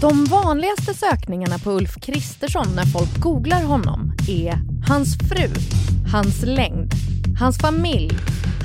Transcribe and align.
De 0.00 0.24
vanligaste 0.24 0.94
sökningarna 0.94 1.58
på 1.58 1.70
Ulf 1.70 1.94
Kristersson 2.00 2.66
när 2.76 2.84
folk 2.84 3.20
googlar 3.20 3.62
honom 3.62 4.12
är 4.28 4.58
hans 4.88 5.18
fru, 5.18 5.48
hans 6.12 6.42
längd, 6.42 6.94
hans 7.38 7.58
familj, 7.58 8.10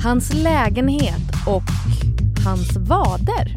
hans 0.02 0.34
lägenhet 0.34 1.30
och 1.46 1.62
hans 2.44 2.76
vader. 2.76 3.56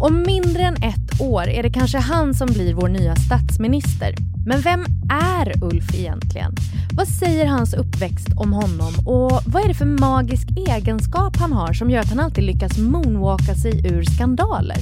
Om 0.00 0.22
mindre 0.26 0.62
än 0.62 0.74
ett 0.74 1.20
år 1.20 1.48
är 1.48 1.62
det 1.62 1.70
kanske 1.70 1.98
han 1.98 2.34
som 2.34 2.46
blir 2.46 2.74
vår 2.74 2.88
nya 2.88 3.16
statsminister. 3.16 4.14
Men 4.46 4.60
vem 4.60 4.84
är 5.10 5.64
Ulf 5.64 5.94
egentligen? 5.94 6.54
Vad 6.92 7.08
säger 7.08 7.46
hans 7.46 7.74
uppväxt 7.74 8.28
om 8.36 8.52
honom 8.52 8.92
och 9.06 9.42
vad 9.46 9.64
är 9.64 9.68
det 9.68 9.74
för 9.74 10.00
magisk 10.00 10.48
egenskap 10.68 11.36
han 11.36 11.52
har 11.52 11.72
som 11.72 11.90
gör 11.90 12.00
att 12.00 12.10
han 12.10 12.20
alltid 12.20 12.44
lyckas 12.44 12.78
moonwalka 12.78 13.54
sig 13.54 13.86
ur 13.86 14.04
skandaler? 14.04 14.78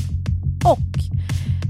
Och 0.64 1.07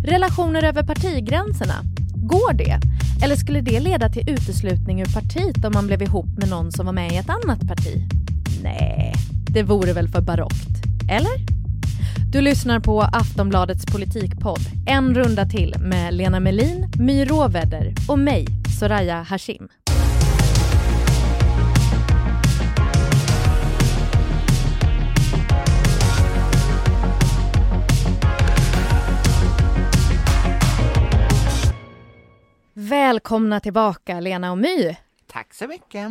relationer 0.09 0.65
över 0.65 0.83
partigränserna, 0.83 1.75
går 2.15 2.53
det? 2.53 2.81
Eller 3.25 3.37
skulle 3.37 3.61
det 3.61 3.81
leda 3.81 4.09
till 4.09 4.31
uteslutning 4.31 5.01
ur 5.01 5.15
partiet 5.15 5.65
om 5.65 5.73
man 5.75 5.87
blev 5.87 6.03
ihop 6.03 6.27
med 6.39 6.49
någon 6.49 6.73
som 6.73 6.87
var 6.87 6.93
med 6.93 7.13
i 7.13 7.17
ett 7.17 7.31
annat 7.31 7.69
parti? 7.69 8.09
Nej, 8.63 9.15
det 9.51 9.63
vore 9.63 9.93
väl 9.93 10.09
för 10.09 10.21
barockt. 10.21 10.85
Eller? 11.11 11.59
Du 12.33 12.41
lyssnar 12.41 12.81
på 12.81 13.03
Aftonbladets 13.03 13.87
politikpodd 13.87 14.61
En 14.87 15.15
runda 15.15 15.47
till 15.47 15.75
med 15.81 16.15
Lena 16.15 16.41
Melin, 16.41 16.93
My 16.99 17.25
Råvedder 17.25 17.95
och 18.09 18.19
mig, 18.19 18.47
Soraya 18.81 19.23
Hashim. 19.23 19.69
Välkomna 32.89 33.61
tillbaka 33.61 34.21
Lena 34.21 34.51
och 34.51 34.59
My. 34.59 34.97
Tack 35.27 35.55
så 35.55 35.67
mycket. 35.67 36.11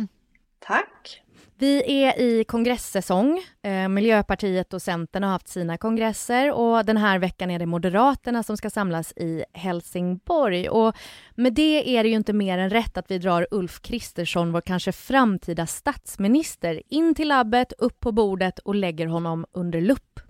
Tack. 0.66 1.22
Vi 1.58 2.02
är 2.04 2.20
i 2.20 2.44
kongresssäsong. 2.44 3.42
Eh, 3.62 3.88
Miljöpartiet 3.88 4.74
och 4.74 4.82
Centern 4.82 5.22
har 5.22 5.30
haft 5.30 5.48
sina 5.48 5.76
kongresser 5.76 6.52
och 6.52 6.84
den 6.84 6.96
här 6.96 7.18
veckan 7.18 7.50
är 7.50 7.58
det 7.58 7.66
Moderaterna 7.66 8.42
som 8.42 8.56
ska 8.56 8.70
samlas 8.70 9.12
i 9.12 9.44
Helsingborg. 9.52 10.68
Och 10.68 10.96
med 11.34 11.52
det 11.52 11.96
är 11.96 12.02
det 12.02 12.08
ju 12.08 12.14
inte 12.14 12.32
mer 12.32 12.58
än 12.58 12.70
rätt 12.70 12.96
att 12.96 13.10
vi 13.10 13.18
drar 13.18 13.46
Ulf 13.50 13.80
Kristersson, 13.80 14.52
vår 14.52 14.60
kanske 14.60 14.92
framtida 14.92 15.66
statsminister, 15.66 16.82
in 16.88 17.14
till 17.14 17.28
labbet, 17.28 17.72
upp 17.78 18.00
på 18.00 18.12
bordet 18.12 18.58
och 18.58 18.74
lägger 18.74 19.06
honom 19.06 19.46
under 19.52 19.80
lupp. 19.80 20.20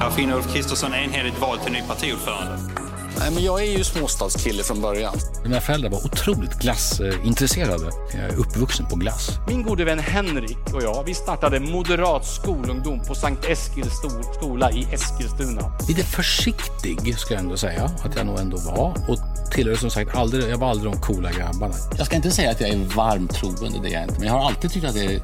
Här 0.00 0.10
finner 0.10 0.36
Ulf 0.36 0.54
Kristersson 0.54 0.94
enhälligt 0.94 1.40
val 1.40 1.58
till 1.58 1.72
ny 1.72 1.82
partiordförande. 1.82 2.87
Nej, 3.18 3.30
men 3.30 3.44
jag 3.44 3.62
är 3.62 3.78
ju 3.78 3.84
småstadskille 3.84 4.62
från 4.62 4.80
början. 4.80 5.14
Mina 5.42 5.60
föräldrar 5.60 5.90
var 5.90 5.98
otroligt 6.04 6.54
glassintresserade. 6.54 7.90
Jag 8.12 8.20
är 8.20 8.36
uppvuxen 8.36 8.86
på 8.86 8.96
glass. 8.96 9.30
Min 9.48 9.62
gode 9.62 9.84
vän 9.84 9.98
Henrik 9.98 10.74
och 10.74 10.82
jag, 10.82 11.04
vi 11.04 11.14
startade 11.14 11.60
Moderat 11.60 12.26
skolungdom 12.26 13.00
på 13.00 13.14
Sankt 13.14 13.44
Eskils 13.44 13.92
skola 14.36 14.70
i 14.70 14.86
Eskilstuna. 14.92 15.72
Lite 15.88 16.02
försiktig 16.02 17.18
ska 17.18 17.34
jag 17.34 17.42
ändå 17.42 17.56
säga 17.56 17.84
att 18.04 18.16
jag 18.16 18.26
nog 18.26 18.38
ändå 18.38 18.56
var 18.56 18.94
och 19.08 19.18
tillhörde 19.52 19.80
som 19.80 19.90
sagt 19.90 20.14
aldrig, 20.14 20.50
jag 20.50 20.58
var 20.58 20.68
aldrig 20.68 20.92
de 20.92 21.00
coola 21.00 21.32
grabbarna. 21.32 21.74
Jag 21.98 22.06
ska 22.06 22.16
inte 22.16 22.30
säga 22.30 22.50
att 22.50 22.60
jag 22.60 22.70
är 22.70 22.76
varm 22.76 23.28
troende, 23.28 23.78
det 23.82 23.88
är 23.88 23.92
jag 23.92 24.02
inte. 24.02 24.14
Men 24.18 24.26
jag 24.26 24.34
har 24.34 24.46
alltid 24.46 24.70
tyckt 24.72 24.86
att 24.86 24.94
det 24.94 25.04
är, 25.04 25.20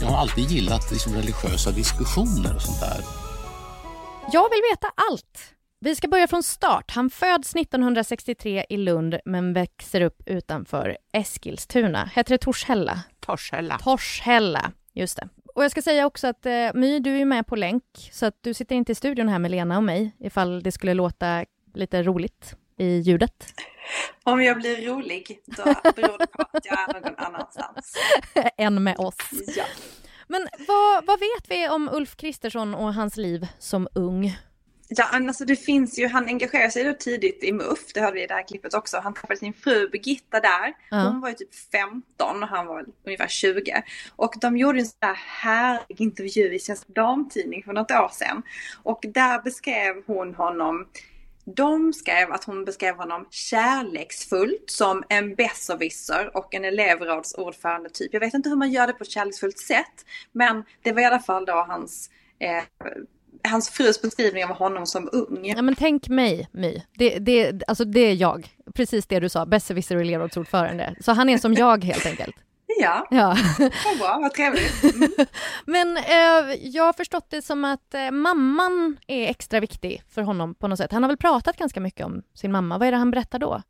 jag 0.00 0.06
har 0.08 0.16
alltid 0.16 0.50
gillat 0.50 0.90
liksom 0.90 1.14
religiösa 1.14 1.70
diskussioner 1.70 2.56
och 2.56 2.62
sånt 2.62 2.80
där. 2.80 3.00
Jag 4.32 4.50
vill 4.50 4.60
veta 4.72 4.86
allt. 5.10 5.59
Vi 5.82 5.96
ska 5.96 6.08
börja 6.08 6.28
från 6.28 6.42
start. 6.42 6.90
Han 6.90 7.10
föds 7.10 7.54
1963 7.56 8.64
i 8.68 8.76
Lund 8.76 9.18
men 9.24 9.52
växer 9.52 10.00
upp 10.00 10.22
utanför 10.26 10.98
Eskilstuna. 11.12 12.10
Heter 12.14 12.34
det 12.34 12.38
Torshälla? 12.38 13.00
Torshälla. 13.20 13.78
Torshälla, 13.78 14.72
just 14.92 15.16
det. 15.16 15.28
Och 15.54 15.64
jag 15.64 15.70
ska 15.70 15.82
säga 15.82 16.06
också 16.06 16.26
att 16.26 16.46
eh, 16.46 16.74
My, 16.74 17.00
du 17.00 17.18
är 17.18 17.24
med 17.24 17.46
på 17.46 17.56
länk, 17.56 17.84
så 18.12 18.26
att 18.26 18.38
du 18.40 18.54
sitter 18.54 18.76
inte 18.76 18.92
i 18.92 18.94
studion 18.94 19.28
här 19.28 19.38
med 19.38 19.50
Lena 19.50 19.76
och 19.76 19.82
mig, 19.82 20.16
ifall 20.18 20.62
det 20.62 20.72
skulle 20.72 20.94
låta 20.94 21.44
lite 21.74 22.02
roligt 22.02 22.54
i 22.76 22.98
ljudet. 22.98 23.44
Om 24.24 24.42
jag 24.42 24.56
blir 24.56 24.86
rolig, 24.86 25.40
då 25.46 25.64
beror 25.64 26.18
det 26.18 26.26
på 26.26 26.42
att 26.52 26.64
jag 26.64 26.80
är 26.80 27.00
någon 27.00 27.16
annanstans. 27.16 27.94
Än 28.56 28.82
med 28.82 28.98
oss. 28.98 29.16
Ja. 29.56 29.64
Men 30.28 30.48
vad, 30.68 31.06
vad 31.06 31.20
vet 31.20 31.50
vi 31.50 31.68
om 31.68 31.88
Ulf 31.92 32.16
Kristersson 32.16 32.74
och 32.74 32.94
hans 32.94 33.16
liv 33.16 33.48
som 33.58 33.88
ung? 33.94 34.36
Ja, 34.92 35.04
alltså 35.12 35.44
det 35.44 35.56
finns 35.56 35.98
ju, 35.98 36.08
han 36.08 36.26
engagerar 36.26 36.68
sig 36.68 36.84
då 36.84 36.92
tidigt 36.92 37.44
i 37.44 37.52
MUF, 37.52 37.92
det 37.94 38.00
hörde 38.00 38.14
vi 38.14 38.22
i 38.22 38.26
det 38.26 38.34
här 38.34 38.48
klippet 38.48 38.74
också. 38.74 38.98
Han 38.98 39.14
träffade 39.14 39.36
sin 39.36 39.52
fru 39.52 39.88
Birgitta 39.88 40.40
där. 40.40 40.74
Hon 40.90 41.20
var 41.20 41.28
ju 41.28 41.34
typ 41.34 41.54
15 41.72 42.42
och 42.42 42.48
han 42.48 42.66
var 42.66 42.84
ungefär 43.06 43.28
20. 43.28 43.82
Och 44.16 44.34
de 44.40 44.56
gjorde 44.56 44.78
en 44.78 44.86
sån 44.86 44.98
här 45.00 45.14
härlig 45.14 46.00
intervju 46.00 46.54
i 46.54 46.58
Svensk 46.58 46.88
Damtidning 46.88 47.62
för 47.62 47.72
något 47.72 47.90
år 47.90 48.10
sedan. 48.12 48.42
Och 48.82 49.04
där 49.08 49.42
beskrev 49.42 50.02
hon 50.06 50.34
honom 50.34 50.86
de 51.44 51.92
skrev 51.92 52.32
att 52.32 52.44
hon 52.44 52.64
beskrev 52.64 52.96
honom 52.96 53.26
kärleksfullt 53.30 54.70
som 54.70 55.04
en 55.08 55.34
besserwisser 55.34 56.36
och 56.36 56.54
en 56.54 56.64
elevrådsordförande 56.64 57.90
typ. 57.90 58.12
Jag 58.12 58.20
vet 58.20 58.34
inte 58.34 58.48
hur 58.48 58.56
man 58.56 58.70
gör 58.70 58.86
det 58.86 58.92
på 58.92 59.04
ett 59.04 59.10
kärleksfullt 59.10 59.58
sätt, 59.58 60.04
men 60.32 60.64
det 60.82 60.92
var 60.92 61.02
i 61.02 61.04
alla 61.04 61.18
fall 61.18 61.44
då 61.44 61.52
hans 61.52 62.10
eh, 62.38 62.62
hans 63.48 63.70
frus 63.70 64.02
beskrivning 64.02 64.44
av 64.44 64.50
honom 64.50 64.86
som 64.86 65.08
ung. 65.12 65.46
Ja, 65.46 65.62
men 65.62 65.74
tänk 65.76 66.08
mig, 66.08 66.48
My. 66.52 66.82
Det, 66.94 67.18
det, 67.18 67.62
alltså 67.68 67.84
det 67.84 68.00
är 68.00 68.14
jag. 68.14 68.48
Precis 68.74 69.06
det 69.06 69.20
du 69.20 69.28
sa, 69.28 69.46
besserwisser 69.46 69.96
och 69.96 70.02
elevrådsordförande. 70.02 70.94
Så 71.00 71.12
han 71.12 71.28
är 71.28 71.38
som 71.38 71.54
jag 71.54 71.84
helt 71.84 72.06
enkelt. 72.06 72.36
Ja, 72.80 73.06
Ja. 73.10 73.36
vad 73.58 73.98
bra, 73.98 74.18
vad 74.22 74.34
trevligt. 74.34 74.84
Mm. 74.94 75.10
Men 75.66 75.96
eh, 75.96 76.54
jag 76.62 76.84
har 76.84 76.92
förstått 76.92 77.26
det 77.30 77.42
som 77.42 77.64
att 77.64 77.94
eh, 77.94 78.10
mamman 78.10 78.96
är 79.06 79.26
extra 79.30 79.60
viktig 79.60 80.02
för 80.10 80.22
honom 80.22 80.54
på 80.54 80.68
något 80.68 80.78
sätt. 80.78 80.92
Han 80.92 81.02
har 81.02 81.08
väl 81.08 81.16
pratat 81.16 81.56
ganska 81.56 81.80
mycket 81.80 82.06
om 82.06 82.22
sin 82.34 82.52
mamma. 82.52 82.78
Vad 82.78 82.88
är 82.88 82.92
det 82.92 82.98
han 82.98 83.10
berättar 83.10 83.38
då? 83.38 83.62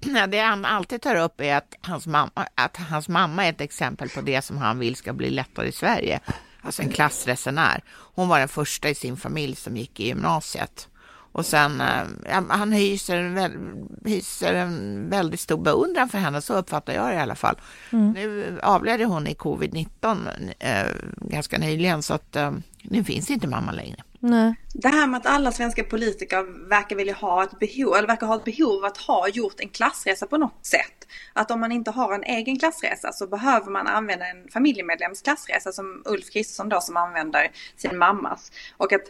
Det 0.28 0.38
han 0.38 0.64
alltid 0.64 1.02
tar 1.02 1.16
upp 1.16 1.40
är 1.40 1.56
att 1.56 1.74
hans, 1.80 2.06
mamma, 2.06 2.30
att 2.54 2.76
hans 2.76 3.08
mamma 3.08 3.46
är 3.46 3.50
ett 3.50 3.60
exempel 3.60 4.08
på 4.08 4.20
det 4.20 4.42
som 4.42 4.58
han 4.58 4.78
vill 4.78 4.96
ska 4.96 5.12
bli 5.12 5.30
lättare 5.30 5.68
i 5.68 5.72
Sverige. 5.72 6.20
Alltså 6.62 6.82
en 6.82 6.90
klassresenär. 6.90 7.84
Hon 7.90 8.28
var 8.28 8.38
den 8.38 8.48
första 8.48 8.88
i 8.88 8.94
sin 8.94 9.16
familj 9.16 9.56
som 9.56 9.76
gick 9.76 10.00
i 10.00 10.06
gymnasiet. 10.06 10.88
Och 11.32 11.46
sen, 11.46 11.80
eh, 11.80 12.42
han 12.48 12.72
hyser 12.72 13.16
en, 13.16 13.88
hyser 14.04 14.54
en 14.54 15.08
väldigt 15.10 15.40
stor 15.40 15.58
beundran 15.58 16.08
för 16.08 16.18
henne, 16.18 16.40
så 16.40 16.54
uppfattar 16.54 16.92
jag 16.92 17.08
det 17.08 17.14
i 17.14 17.18
alla 17.18 17.34
fall. 17.34 17.56
Mm. 17.92 18.12
Nu 18.12 18.58
avled 18.62 19.00
hon 19.00 19.26
i 19.26 19.34
covid-19 19.34 20.28
eh, 20.58 20.86
ganska 21.16 21.58
nyligen, 21.58 22.02
så 22.02 22.14
att 22.14 22.36
eh, 22.36 22.52
nu 22.82 23.04
finns 23.04 23.30
inte 23.30 23.48
mamma 23.48 23.72
längre. 23.72 24.02
Nej. 24.22 24.54
Det 24.74 24.88
här 24.88 25.06
med 25.06 25.18
att 25.18 25.26
alla 25.26 25.52
svenska 25.52 25.84
politiker 25.84 26.68
verkar 26.68 26.96
vilja 26.96 27.14
ha 27.14 27.44
ett 27.44 27.58
behov, 27.58 27.94
eller 27.94 28.08
verkar 28.08 28.26
ha 28.26 28.36
ett 28.36 28.44
behov 28.44 28.78
av 28.78 28.84
att 28.84 28.96
ha 28.96 29.28
gjort 29.28 29.60
en 29.60 29.68
klassresa 29.68 30.26
på 30.26 30.38
något 30.38 30.66
sätt. 30.66 31.06
Att 31.32 31.50
om 31.50 31.60
man 31.60 31.72
inte 31.72 31.90
har 31.90 32.14
en 32.14 32.24
egen 32.24 32.58
klassresa 32.58 33.12
så 33.12 33.26
behöver 33.26 33.70
man 33.70 33.86
använda 33.86 34.26
en 34.26 34.48
familjemedlems 34.48 35.22
klassresa 35.22 35.72
som 35.72 36.02
Ulf 36.04 36.30
Kristersson 36.30 36.68
då 36.68 36.80
som 36.80 36.96
använder 36.96 37.50
sin 37.76 37.98
mammas. 37.98 38.52
Och 38.76 38.92
att 38.92 39.04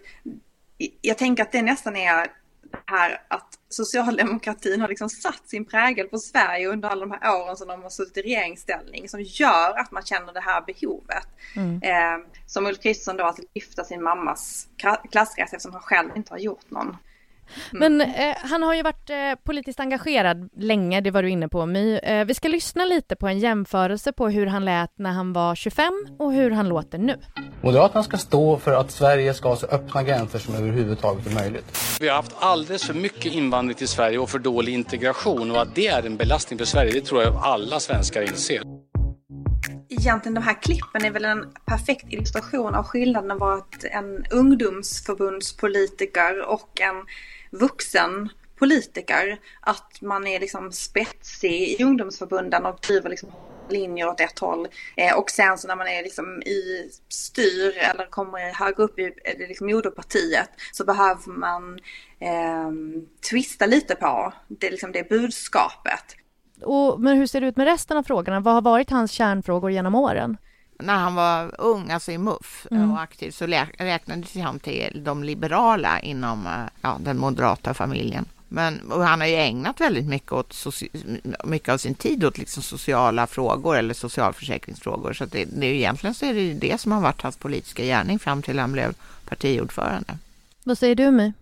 jag 1.01 1.19
tänker 1.19 1.43
att 1.43 1.53
det 1.53 1.63
nästan 1.63 1.97
är 1.97 2.17
det 2.17 2.31
här 2.87 3.23
att 3.29 3.60
socialdemokratin 3.71 4.81
har 4.81 4.89
liksom 4.89 5.09
satt 5.09 5.49
sin 5.49 5.65
prägel 5.65 6.07
på 6.07 6.19
Sverige 6.19 6.69
under 6.69 6.89
alla 6.89 7.07
de 7.07 7.11
här 7.21 7.43
åren 7.43 7.57
som 7.57 7.69
de 7.69 7.83
har 7.83 7.91
suttit 7.91 8.17
i 8.17 8.23
regeringsställning 8.23 9.09
som 9.09 9.21
gör 9.23 9.79
att 9.79 9.91
man 9.91 10.03
känner 10.03 10.33
det 10.33 10.41
här 10.41 10.63
behovet. 10.67 11.27
Mm. 11.57 11.83
Eh, 11.83 12.27
som 12.47 12.67
Ulf 12.67 12.81
Kristersson 12.81 13.17
då 13.17 13.25
att 13.25 13.39
lyfta 13.55 13.85
sin 13.85 14.03
mammas 14.03 14.69
klassresa 15.11 15.57
eftersom 15.57 15.73
han 15.73 15.83
själv 15.83 16.17
inte 16.17 16.33
har 16.33 16.39
gjort 16.39 16.71
någon. 16.71 16.97
Men 17.73 18.01
eh, 18.01 18.37
han 18.37 18.63
har 18.63 18.75
ju 18.75 18.83
varit 18.83 19.11
eh, 19.11 19.17
politiskt 19.45 19.81
engagerad 19.81 20.49
länge, 20.57 21.01
det 21.01 21.11
var 21.11 21.23
du 21.23 21.31
inne 21.31 21.49
på 21.49 21.67
My. 21.67 21.99
Eh, 21.99 22.25
vi 22.25 22.35
ska 22.35 22.49
lyssna 22.49 22.85
lite 22.85 23.17
på 23.17 23.29
en 23.29 23.39
jämförelse 23.39 24.13
på 24.13 24.29
hur 24.29 24.47
han 24.47 24.65
lät 24.65 24.99
när 24.99 25.11
han 25.11 25.33
var 25.33 25.55
25 25.55 25.93
och 26.19 26.33
hur 26.33 26.51
han 26.51 26.69
låter 26.69 26.99
nu. 26.99 27.17
Moderaterna 27.63 28.03
ska 28.03 28.17
stå 28.17 28.57
för 28.57 28.73
att 28.73 28.91
Sverige 28.91 29.35
ska 29.35 29.49
ha 29.49 29.57
så 29.57 29.67
öppna 29.67 30.03
gränser 30.03 30.39
som 30.39 30.55
överhuvudtaget 30.55 31.27
är 31.27 31.35
möjligt. 31.35 31.99
Vi 32.01 32.09
har 32.09 32.17
haft 32.17 32.37
alldeles 32.39 32.87
för 32.87 32.95
mycket 32.95 33.33
invandring 33.33 33.77
till 33.77 33.89
Sverige 33.89 34.19
och 34.19 34.31
för 34.31 34.39
dålig 34.39 34.75
integration 34.75 35.51
och 35.51 35.63
att 35.63 35.75
det 35.75 35.87
är 35.87 36.07
en 36.07 36.17
belastning 36.17 36.59
för 36.59 36.67
Sverige, 36.67 36.93
det 36.93 37.01
tror 37.01 37.23
jag 37.23 37.37
alla 37.37 37.81
svenskar 37.81 38.23
inser. 38.23 38.63
Egentligen 39.89 40.35
de 40.35 40.41
här 40.41 40.63
klippen 40.63 41.05
är 41.05 41.11
väl 41.11 41.25
en 41.25 41.45
perfekt 41.67 42.13
illustration 42.13 42.75
av 42.75 42.85
skillnaden 42.85 43.31
av 43.31 43.43
att 43.43 43.85
en 43.85 44.25
ungdomsförbundspolitiker 44.31 46.49
och 46.49 46.81
en 46.81 47.05
vuxen 47.51 48.29
politiker. 48.59 49.39
Att 49.61 50.01
man 50.01 50.27
är 50.27 50.41
liksom 50.41 50.73
spetsig 50.73 51.81
i 51.81 51.85
ungdomsförbunden 51.85 52.67
och 52.67 52.79
driver 52.81 53.11
liksom 53.11 53.33
linjer 53.69 54.09
åt 54.09 54.21
ett 54.21 54.39
håll. 54.39 54.69
Eh, 54.97 55.19
och 55.19 55.31
sen 55.31 55.59
så 55.59 55.69
när 55.69 55.77
man 55.77 55.89
är 55.89 56.03
liksom 56.03 56.43
i 56.43 56.91
styr 57.09 57.79
eller 57.79 58.11
kommer 58.11 58.53
högre 58.53 58.83
upp 58.83 58.99
i 58.99 59.13
liksom 59.49 59.67
moderpartiet 59.67 60.51
så 60.73 60.85
behöver 60.85 61.33
man 61.33 61.79
eh, 62.19 62.71
twista 63.31 63.67
lite 63.67 63.95
på 63.95 64.33
det, 64.49 64.71
liksom 64.71 64.93
det 64.93 65.09
budskapet. 65.09 66.17
Och, 66.63 67.01
men 67.01 67.17
hur 67.17 67.27
ser 67.27 67.41
det 67.41 67.47
ut 67.47 67.57
med 67.57 67.67
resten 67.67 67.97
av 67.97 68.03
frågorna? 68.03 68.41
Vad 68.41 68.55
har 68.55 68.63
varit 68.63 68.91
hans 68.91 69.13
kärnfrågor 69.13 69.71
genom 69.71 69.95
åren? 69.95 70.37
När 70.83 70.97
han 70.97 71.15
var 71.15 71.61
ung, 71.61 71.91
alltså 71.91 72.13
i 72.13 72.19
MUF 72.19 72.67
mm. 72.71 72.91
och 72.91 73.01
aktiv, 73.01 73.31
så 73.31 73.47
räknades 73.47 74.35
han 74.35 74.59
till 74.59 75.03
de 75.05 75.25
liberala 75.25 76.01
inom 76.01 76.47
eh, 76.47 76.53
ja, 76.83 76.99
den 77.01 77.19
moderata 77.19 77.75
familjen. 77.75 78.25
Men 78.53 78.81
han 78.91 79.21
har 79.21 79.29
ju 79.29 79.35
ägnat 79.35 79.81
väldigt 79.81 80.07
mycket, 80.07 80.33
åt 80.33 80.57
mycket 81.45 81.69
av 81.69 81.79
sin 81.79 81.95
tid 81.95 82.25
åt 82.25 82.39
liksom 82.39 82.63
sociala 82.63 83.27
frågor 83.27 83.77
eller 83.77 83.95
socialförsäkringsfrågor. 83.95 85.13
Så 85.13 85.25
det, 85.25 85.45
det 85.45 85.67
är 85.67 85.73
egentligen 85.73 86.15
så 86.15 86.27
är 86.27 86.35
det 86.35 86.41
ju 86.41 86.55
det 86.55 86.81
som 86.81 86.93
har 86.93 87.01
varit 87.01 87.23
hans 87.23 87.37
politiska 87.37 87.85
gärning 87.85 88.19
fram 88.19 88.43
till 88.43 88.59
han 88.59 88.73
blev 88.73 88.95
partiordförande. 89.25 90.19
Vad 90.65 90.79
säger 90.79 90.95
du 90.95 91.11
My? 91.11 91.33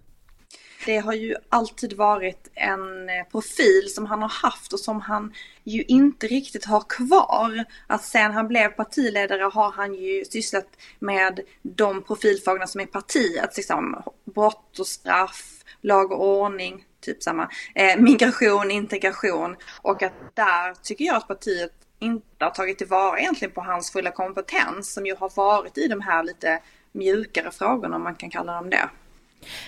Det 0.86 0.98
har 0.98 1.12
ju 1.12 1.34
alltid 1.48 1.92
varit 1.92 2.50
en 2.54 3.08
eh, 3.08 3.24
profil 3.30 3.88
som 3.94 4.06
han 4.06 4.22
har 4.22 4.28
haft 4.28 4.72
och 4.72 4.80
som 4.80 5.00
han 5.00 5.32
ju 5.64 5.82
inte 5.82 6.26
riktigt 6.26 6.64
har 6.64 6.84
kvar. 6.88 7.64
Att 7.86 8.04
sen 8.04 8.32
han 8.32 8.48
blev 8.48 8.68
partiledare 8.68 9.42
har 9.42 9.72
han 9.72 9.94
ju 9.94 10.24
sysslat 10.24 10.66
med 10.98 11.40
de 11.62 12.02
profilfrågorna 12.02 12.66
som 12.66 12.80
är 12.80 12.86
partiet. 12.86 13.56
liksom 13.56 14.02
brott 14.24 14.78
och 14.78 14.86
straff, 14.86 15.64
lag 15.80 16.12
och 16.12 16.26
ordning, 16.26 16.84
typ 17.00 17.22
samma, 17.22 17.48
eh, 17.74 18.00
migration, 18.00 18.70
integration 18.70 19.56
och 19.82 20.02
att 20.02 20.12
där 20.34 20.74
tycker 20.82 21.04
jag 21.04 21.16
att 21.16 21.28
partiet 21.28 21.72
inte 21.98 22.44
har 22.44 22.50
tagit 22.50 22.78
tillvara 22.78 23.18
egentligen 23.18 23.54
på 23.54 23.60
hans 23.60 23.92
fulla 23.92 24.10
kompetens 24.10 24.92
som 24.92 25.06
ju 25.06 25.16
har 25.16 25.32
varit 25.36 25.78
i 25.78 25.88
de 25.88 26.00
här 26.00 26.22
lite 26.22 26.62
mjukare 26.92 27.50
frågorna 27.50 27.96
om 27.96 28.02
man 28.02 28.14
kan 28.14 28.30
kalla 28.30 28.52
dem 28.52 28.70
det. 28.70 28.88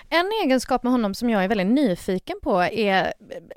En 0.09 0.31
egenskap 0.45 0.83
med 0.83 0.93
honom 0.93 1.15
som 1.15 1.31
jag 1.31 1.45
är 1.45 1.49
väldigt 1.49 1.67
nyfiken 1.67 2.37
på 2.43 2.63
är 2.63 3.05
eh, 3.05 3.13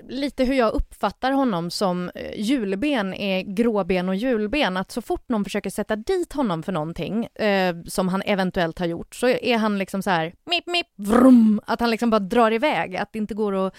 lite 0.10 0.44
hur 0.44 0.54
jag 0.54 0.74
uppfattar 0.74 1.32
honom 1.32 1.72
som 1.72 2.12
eh, 2.16 2.40
julben 2.40 3.14
är 3.14 3.42
gråben 3.42 4.10
och 4.10 4.16
julben. 4.16 4.78
Att 4.78 4.92
så 4.92 5.02
fort 5.02 5.30
någon 5.30 5.44
försöker 5.44 5.70
sätta 5.70 5.96
dit 5.96 6.34
honom 6.34 6.64
för 6.64 6.72
någonting 6.72 7.26
eh, 7.26 7.76
som 7.88 8.10
han 8.10 8.22
eventuellt 8.22 8.80
har 8.80 8.86
gjort 8.86 9.16
så 9.16 9.28
är 9.28 9.58
han 9.58 9.78
liksom 9.78 10.02
så 10.02 10.10
här 10.10 10.34
mip, 10.46 10.68
mip, 10.68 10.88
vrum, 10.96 11.62
att 11.66 11.80
han 11.80 11.92
liksom 11.92 12.10
bara 12.10 12.20
drar 12.20 12.52
iväg, 12.52 12.96
att 12.96 13.14
det 13.14 13.20
inte 13.20 13.34
går 13.34 13.68
att 13.68 13.76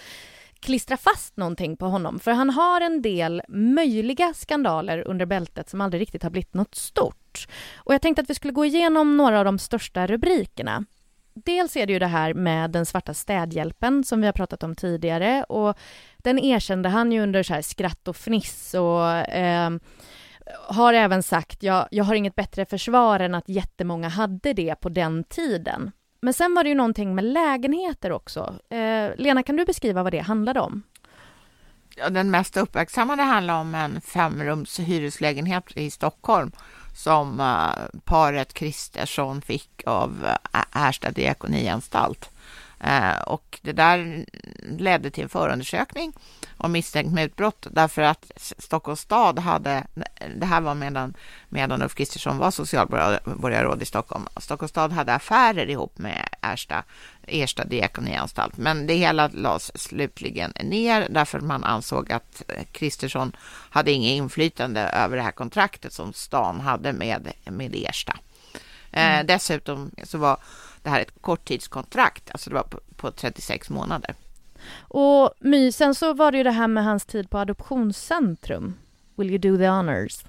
klistra 0.59 0.97
fast 0.97 1.37
någonting 1.37 1.77
på 1.77 1.85
honom. 1.85 2.19
För 2.19 2.31
han 2.31 2.49
har 2.49 2.81
en 2.81 3.01
del 3.01 3.41
möjliga 3.47 4.33
skandaler 4.33 5.07
under 5.07 5.25
bältet 5.25 5.69
som 5.69 5.81
aldrig 5.81 6.01
riktigt 6.01 6.23
har 6.23 6.29
blivit 6.29 6.53
något 6.53 6.75
stort. 6.75 7.47
Och 7.75 7.93
jag 7.93 8.01
tänkte 8.01 8.21
att 8.21 8.29
vi 8.29 8.35
skulle 8.35 8.53
gå 8.53 8.65
igenom 8.65 9.17
några 9.17 9.39
av 9.39 9.45
de 9.45 9.59
största 9.59 10.07
rubrikerna 10.07 10.85
dels 11.35 11.77
är 11.77 11.85
det 11.85 11.93
ju 11.93 11.99
det 11.99 12.07
här 12.07 12.33
med 12.33 12.71
den 12.71 12.85
svarta 12.85 13.13
städhjälpen 13.13 14.03
som 14.03 14.21
vi 14.21 14.25
har 14.25 14.33
pratat 14.33 14.63
om 14.63 14.75
tidigare 14.75 15.43
och 15.43 15.77
den 16.17 16.39
erkände 16.39 16.89
han 16.89 17.11
ju 17.11 17.23
under 17.23 17.43
så 17.43 17.53
här 17.53 17.61
skratt 17.61 18.07
och 18.07 18.15
fniss 18.15 18.73
och 18.73 19.09
eh, 19.11 19.71
har 20.67 20.93
även 20.93 21.23
sagt 21.23 21.63
jag, 21.63 21.87
jag 21.91 22.03
har 22.03 22.15
inget 22.15 22.35
bättre 22.35 22.65
försvar 22.65 23.19
än 23.19 23.35
att 23.35 23.49
jättemånga 23.49 24.09
hade 24.09 24.53
det 24.53 24.75
på 24.75 24.89
den 24.89 25.23
tiden. 25.23 25.91
Men 26.21 26.33
sen 26.33 26.53
var 26.55 26.63
det 26.63 26.69
ju 26.69 26.75
någonting 26.75 27.15
med 27.15 27.23
lägenheter 27.23 28.11
också. 28.11 28.55
Eh, 28.69 29.09
Lena, 29.17 29.43
kan 29.43 29.55
du 29.55 29.65
beskriva 29.65 30.03
vad 30.03 30.13
det 30.13 30.19
handlade 30.19 30.59
om? 30.59 30.83
Ja, 31.97 32.09
den 32.09 32.31
mest 32.31 32.57
uppmärksammade 32.57 33.21
handlar 33.21 33.59
om 33.59 33.75
en 33.75 34.01
femrums 34.01 34.79
hyreslägenhet 34.79 35.63
i 35.75 35.91
Stockholm 35.91 36.51
som 36.95 37.39
uh, 37.39 37.99
paret 38.03 38.53
Kristersson 38.53 39.41
fick 39.41 39.83
av 39.85 40.35
uh, 40.75 41.11
diakonianstalt. 41.11 42.29
Uh, 42.87 43.21
och 43.21 43.59
det 43.61 43.71
där 43.71 44.25
ledde 44.77 45.11
till 45.11 45.23
en 45.23 45.29
förundersökning 45.29 46.13
om 46.57 46.71
misstänkt 46.71 47.13
mutbrott 47.13 47.67
därför 47.71 48.01
att 48.01 48.31
Stockholms 48.37 48.99
stad 48.99 49.39
hade, 49.39 49.87
det 50.35 50.45
här 50.45 50.61
var 50.61 50.75
medan, 50.75 51.13
medan 51.49 51.81
Ulf 51.81 51.95
Kristersson 51.95 52.37
var 52.37 52.51
socialborgarråd 52.51 53.81
i 53.81 53.85
Stockholm, 53.85 54.27
Stockholms 54.37 54.69
stad 54.69 54.91
hade 54.91 55.13
affärer 55.13 55.69
ihop 55.69 55.97
med 55.97 56.27
Ersta, 56.53 56.83
Ersta 57.27 57.65
diakonianstalt, 57.65 58.57
men 58.57 58.87
det 58.87 58.93
hela 58.93 59.27
lades 59.27 59.81
slutligen 59.81 60.53
ner 60.63 61.07
därför 61.09 61.39
man 61.39 61.63
ansåg 61.63 62.11
att 62.11 62.43
Kristersson 62.71 63.31
hade 63.69 63.91
inget 63.91 64.17
inflytande 64.17 64.81
över 64.81 65.17
det 65.17 65.23
här 65.23 65.31
kontraktet 65.31 65.93
som 65.93 66.13
stan 66.13 66.59
hade 66.59 66.93
med, 66.93 67.33
med 67.45 67.75
Ersta. 67.75 68.17
Eh, 68.91 69.05
mm. 69.05 69.19
Eh, 69.19 69.25
dessutom 69.25 69.91
så 70.03 70.17
var 70.17 70.37
det 70.83 70.89
här 70.89 71.01
ett 71.01 71.21
korttidskontrakt, 71.21 72.31
alltså 72.31 72.49
det 72.49 72.55
var 72.55 72.63
på, 72.63 72.79
på 72.95 73.11
36 73.11 73.69
månader. 73.69 74.15
Och 74.79 75.33
My, 75.39 75.71
sen 75.71 75.95
så 75.95 76.13
var 76.13 76.31
det 76.31 76.37
ju 76.37 76.43
det 76.43 76.51
här 76.51 76.67
med 76.67 76.83
hans 76.83 77.05
tid 77.05 77.29
på 77.29 77.37
Adoptionscentrum. 77.37 78.73
Will 79.15 79.29
you 79.29 79.37
do 79.37 79.57
the 79.57 79.67
honors? 79.67 80.23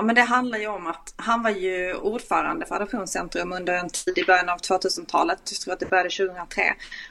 Ja 0.00 0.04
men 0.04 0.14
det 0.14 0.22
handlar 0.22 0.58
ju 0.58 0.66
om 0.66 0.86
att 0.86 1.14
han 1.16 1.42
var 1.42 1.50
ju 1.50 1.94
ordförande 1.94 2.66
för 2.66 2.74
Adoptionscentrum 2.74 3.52
under 3.52 3.74
en 3.74 3.90
tid 3.90 4.18
i 4.18 4.24
början 4.24 4.48
av 4.48 4.58
2000-talet. 4.58 5.38
Jag 5.50 5.60
tror 5.60 5.74
att 5.74 5.80
det 5.80 5.90
började 5.90 6.10
2003. 6.10 6.62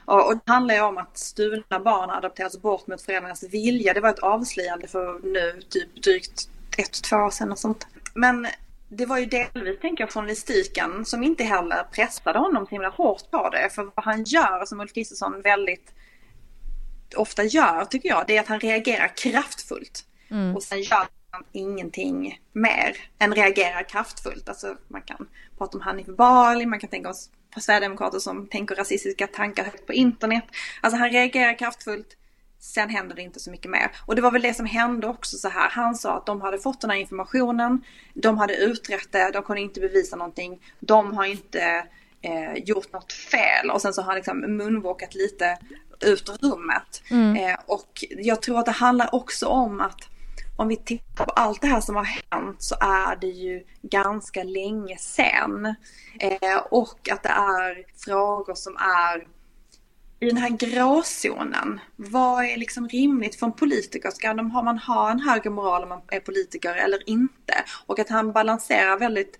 Och, 0.04 0.26
och 0.26 0.34
det 0.34 0.52
handlar 0.52 0.74
ju 0.74 0.80
om 0.80 0.98
att 0.98 1.18
stulna 1.18 1.80
barn 1.84 2.10
adopteras 2.10 2.62
bort 2.62 2.86
mot 2.86 3.02
föräldrarnas 3.02 3.42
vilja. 3.42 3.94
Det 3.94 4.00
var 4.00 4.10
ett 4.10 4.18
avslöjande 4.18 4.88
för 4.88 5.20
nu 5.22 5.62
typ 5.68 6.02
drygt 6.02 6.48
ett, 6.78 7.02
två 7.02 7.16
år 7.16 7.30
sedan 7.30 7.52
och 7.52 7.58
sånt. 7.58 7.86
Men 8.14 8.46
det 8.88 9.06
var 9.06 9.18
ju 9.18 9.26
delvis, 9.26 9.80
tänker 9.80 10.04
jag, 10.04 10.12
journalistiken 10.12 11.04
som 11.04 11.22
inte 11.22 11.44
heller 11.44 11.84
pressade 11.92 12.38
honom 12.38 12.66
så 12.66 12.70
himla 12.70 12.88
hårt 12.88 13.30
på 13.30 13.50
det. 13.50 13.70
För 13.74 13.82
vad 13.82 14.04
han 14.04 14.24
gör, 14.24 14.64
som 14.64 14.80
Ulf 14.80 14.92
Kristersson 14.92 15.42
väldigt 15.42 15.92
ofta 17.16 17.44
gör, 17.44 17.84
tycker 17.84 18.08
jag, 18.08 18.24
det 18.26 18.36
är 18.36 18.40
att 18.40 18.48
han 18.48 18.60
reagerar 18.60 19.16
kraftfullt. 19.16 20.04
Mm. 20.30 20.56
Och 20.56 20.62
sen 20.62 20.82
gör 20.82 21.06
han 21.38 21.46
ingenting 21.52 22.40
mer 22.52 22.96
än 23.18 23.34
reagerar 23.34 23.82
kraftfullt. 23.82 24.48
Alltså 24.48 24.76
man 24.88 25.02
kan 25.02 25.28
prata 25.58 25.78
om 25.78 25.82
Hanif 25.82 26.06
Bali, 26.06 26.66
man 26.66 26.80
kan 26.80 26.90
tänka 26.90 27.08
oss 27.08 27.30
på 27.54 27.60
Sverigedemokrater 27.60 28.18
som 28.18 28.46
tänker 28.46 28.74
rasistiska 28.74 29.26
tankar 29.26 29.64
högt 29.64 29.86
på 29.86 29.92
internet. 29.92 30.44
Alltså 30.80 30.98
han 30.98 31.10
reagerar 31.10 31.58
kraftfullt, 31.58 32.16
sen 32.58 32.88
händer 32.88 33.16
det 33.16 33.22
inte 33.22 33.40
så 33.40 33.50
mycket 33.50 33.70
mer. 33.70 33.90
Och 34.06 34.16
det 34.16 34.22
var 34.22 34.30
väl 34.30 34.42
det 34.42 34.54
som 34.54 34.66
hände 34.66 35.06
också 35.06 35.36
så 35.36 35.48
här. 35.48 35.68
Han 35.70 35.94
sa 35.94 36.16
att 36.16 36.26
de 36.26 36.40
hade 36.40 36.58
fått 36.58 36.80
den 36.80 36.90
här 36.90 36.98
informationen, 36.98 37.84
de 38.14 38.38
hade 38.38 38.56
utrett 38.56 39.12
det, 39.12 39.30
de 39.30 39.42
kunde 39.42 39.62
inte 39.62 39.80
bevisa 39.80 40.16
någonting, 40.16 40.60
de 40.80 41.16
har 41.16 41.24
inte 41.24 41.86
eh, 42.22 42.54
gjort 42.54 42.92
något 42.92 43.12
fel 43.12 43.70
och 43.70 43.82
sen 43.82 43.94
så 43.94 44.00
har 44.00 44.06
han 44.06 44.16
liksom 44.16 44.56
munvåkat 44.56 45.14
lite 45.14 45.58
ut 46.00 46.28
ur 46.28 46.48
rummet. 46.48 47.02
Mm. 47.10 47.36
Eh, 47.36 47.58
och 47.66 48.04
jag 48.10 48.42
tror 48.42 48.58
att 48.58 48.66
det 48.66 48.72
handlar 48.72 49.14
också 49.14 49.46
om 49.46 49.80
att 49.80 50.08
om 50.58 50.68
vi 50.68 50.76
tittar 50.76 51.24
på 51.24 51.30
allt 51.30 51.60
det 51.60 51.66
här 51.66 51.80
som 51.80 51.96
har 51.96 52.04
hänt 52.04 52.62
så 52.62 52.74
är 52.80 53.16
det 53.16 53.26
ju 53.26 53.64
ganska 53.82 54.42
länge 54.42 54.96
sen. 54.98 55.66
Eh, 56.20 56.58
och 56.70 57.08
att 57.12 57.22
det 57.22 57.28
är 57.28 57.84
frågor 58.04 58.54
som 58.54 58.76
är 58.76 59.26
i 60.20 60.26
den 60.26 60.36
här 60.36 60.50
gråzonen. 60.50 61.80
Vad 61.96 62.44
är 62.44 62.56
liksom 62.56 62.88
rimligt 62.88 63.34
för 63.38 63.46
en 63.46 63.52
politiker? 63.52 64.10
Ska 64.10 64.34
de, 64.34 64.50
har 64.50 64.62
man 64.62 64.78
ha 64.78 65.10
en 65.10 65.20
högre 65.20 65.50
moral 65.50 65.82
om 65.82 65.88
man 65.88 66.02
är 66.08 66.20
politiker 66.20 66.74
eller 66.74 67.08
inte? 67.08 67.54
Och 67.86 67.98
att 67.98 68.08
han 68.08 68.32
balanserar 68.32 68.98
väldigt 68.98 69.38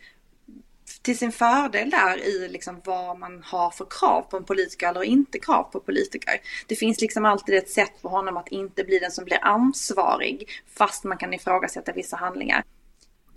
till 1.02 1.18
sin 1.18 1.32
fördel 1.32 1.90
där 1.90 2.26
i 2.26 2.48
liksom 2.48 2.80
vad 2.84 3.18
man 3.18 3.42
har 3.44 3.70
för 3.70 3.86
krav 3.90 4.22
på 4.22 4.36
en 4.36 4.44
politiker 4.44 4.88
eller 4.88 5.02
inte 5.02 5.38
krav 5.38 5.62
på 5.62 5.80
politiker. 5.80 6.34
Det 6.66 6.76
finns 6.76 7.00
liksom 7.00 7.24
alltid 7.24 7.54
ett 7.54 7.70
sätt 7.70 7.92
för 8.02 8.08
honom 8.08 8.36
att 8.36 8.48
inte 8.48 8.84
bli 8.84 8.98
den 8.98 9.10
som 9.10 9.24
blir 9.24 9.38
ansvarig 9.42 10.48
fast 10.78 11.04
man 11.04 11.18
kan 11.18 11.34
ifrågasätta 11.34 11.92
vissa 11.92 12.16
handlingar. 12.16 12.64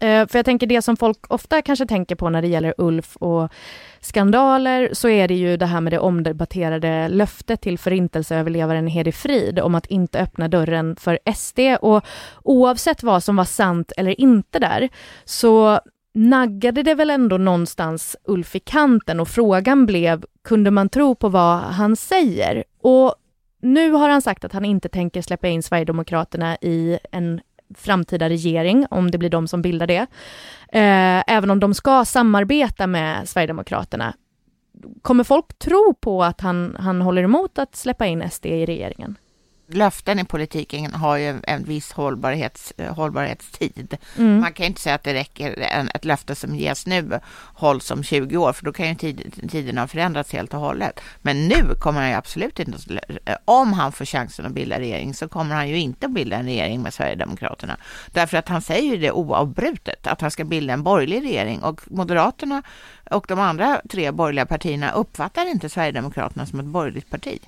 Eh, 0.01 0.27
för 0.27 0.39
jag 0.39 0.46
tänker 0.46 0.68
det 0.68 0.82
som 0.82 0.98
folk 0.98 1.18
ofta 1.27 1.62
kanske 1.62 1.86
tänker 1.86 2.15
på 2.15 2.30
när 2.30 2.41
det 2.41 2.48
gäller 2.48 2.74
Ulf 2.77 3.15
och 3.15 3.51
skandaler 4.00 4.89
så 4.94 5.10
är 5.10 5.27
det 5.27 5.34
ju 5.34 5.58
det 5.58 5.65
här 5.65 5.82
med 5.82 5.94
det 5.94 6.00
omdebatterade 6.00 7.08
löftet 7.10 7.62
till 7.62 7.80
förintelseöverlevaren 7.80 8.88
Hedi 8.88 9.12
Frid 9.12 9.60
om 9.60 9.75
att 9.75 9.86
inte 9.86 10.20
öppna 10.20 10.48
dörren 10.48 10.96
för 10.96 11.20
SD 11.36 11.60
och 11.82 12.06
oavsett 12.44 13.03
vad 13.03 13.24
som 13.24 13.36
var 13.36 13.46
sant 13.46 13.91
eller 13.98 14.22
inte 14.22 14.60
där 14.60 14.89
så 15.25 15.80
naggade 16.13 16.84
det 16.84 16.96
väl 16.96 17.10
ändå 17.10 17.38
någonstans 17.38 18.18
Ulf 18.24 18.56
i 18.56 18.60
kanten 18.60 19.20
och 19.20 19.27
frågan 19.27 19.86
blev, 19.86 20.25
kunde 20.44 20.72
man 20.72 20.89
tro 20.89 21.15
på 21.15 21.30
vad 21.30 21.60
han 21.60 21.96
säger? 21.96 22.63
Och 22.82 23.15
nu 23.62 23.91
har 23.91 24.10
han 24.10 24.22
sagt 24.22 24.46
att 24.46 24.53
han 24.53 24.65
inte 24.65 24.89
tänker 24.89 25.22
släppa 25.22 25.48
in 25.48 25.63
Sverigedemokraterna 25.63 26.58
i 26.62 27.00
en 27.12 27.41
framtida 27.75 28.30
regering, 28.30 28.86
om 28.89 29.12
det 29.12 29.18
blir 29.18 29.30
de 29.30 29.48
som 29.48 29.62
bildar 29.62 29.88
det. 29.88 30.08
Eh, 30.72 31.24
även 31.27 31.50
om 31.50 31.60
de 31.60 31.74
ska 31.74 32.06
samarbeta 32.06 32.88
med 32.88 33.30
Sverigedemokraterna. 33.30 34.13
Kommer 35.01 35.24
folk 35.24 35.60
tro 35.60 35.94
på 35.94 36.24
att 36.24 36.41
han, 36.41 36.75
han 36.80 37.01
håller 37.01 37.24
emot 37.24 37.60
att 37.60 37.75
släppa 37.75 38.06
in 38.06 38.30
SD 38.32 38.46
i 38.46 38.65
regeringen? 38.65 39.18
Löften 39.74 40.20
i 40.20 40.25
politiken 40.25 40.94
har 40.94 41.18
ju 41.18 41.40
en 41.44 41.63
viss 41.63 41.92
hållbarhets, 41.92 42.74
hållbarhetstid. 42.90 43.98
Mm. 44.18 44.40
Man 44.40 44.54
kan 44.54 44.66
inte 44.66 44.82
säga 44.82 44.96
att 44.96 45.04
det 45.04 45.13
räcker 45.13 45.60
en, 45.60 45.90
ett 45.90 46.06
löfte 46.06 46.36
som 46.36 46.56
ges 46.56 46.86
nu 46.86 47.20
hålls 47.54 47.92
om 47.92 48.04
20 48.04 48.38
år, 48.38 48.54
för 48.54 48.66
då 48.66 48.74
kan 48.74 48.88
ju 48.88 48.96
tid, 48.96 49.50
tiden 49.51 49.78
ha 49.78 49.88
förändrats 49.88 50.34
helt 50.34 50.54
och 50.54 50.60
hållet. 50.60 51.00
Men 51.22 51.48
nu 51.48 51.75
kommer 51.80 52.00
han 52.00 52.10
ju 52.10 52.16
absolut 52.16 52.60
inte, 52.60 52.78
om 53.46 53.74
han 53.74 53.92
får 53.92 54.06
chansen 54.06 54.46
att 54.46 54.51
bilda 54.51 54.80
regering 54.80 55.13
så 55.13 55.28
kommer 55.28 55.56
han 55.56 55.70
ju 55.70 55.80
inte 55.80 56.06
att 56.06 56.12
bilda 56.12 56.36
en 56.36 56.46
regering 56.46 56.82
med 56.82 56.94
Sverigedemokraterna. 56.94 57.78
Därför 58.12 58.38
att 58.38 58.50
han 58.50 58.62
säger 58.62 58.92
ju 58.92 58.98
det 58.98 59.12
oavbrutet, 59.12 60.08
att 60.08 60.22
han 60.22 60.32
ska 60.32 60.44
bilda 60.44 60.74
en 60.74 60.84
borgerlig 60.84 61.24
regering 61.24 61.63
och 61.63 61.82
Moderaterna 61.86 62.63
och 63.12 63.25
de 63.28 63.40
andra 63.40 63.82
tre 63.90 64.12
borgerliga 64.12 64.46
partierna 64.46 64.92
uppfattar 64.92 65.51
inte 65.51 65.70
Sverigedemokraterna 65.70 66.46
som 66.46 66.60
ett 66.60 66.66
borgerligt 66.66 67.10
parti. 67.10 67.40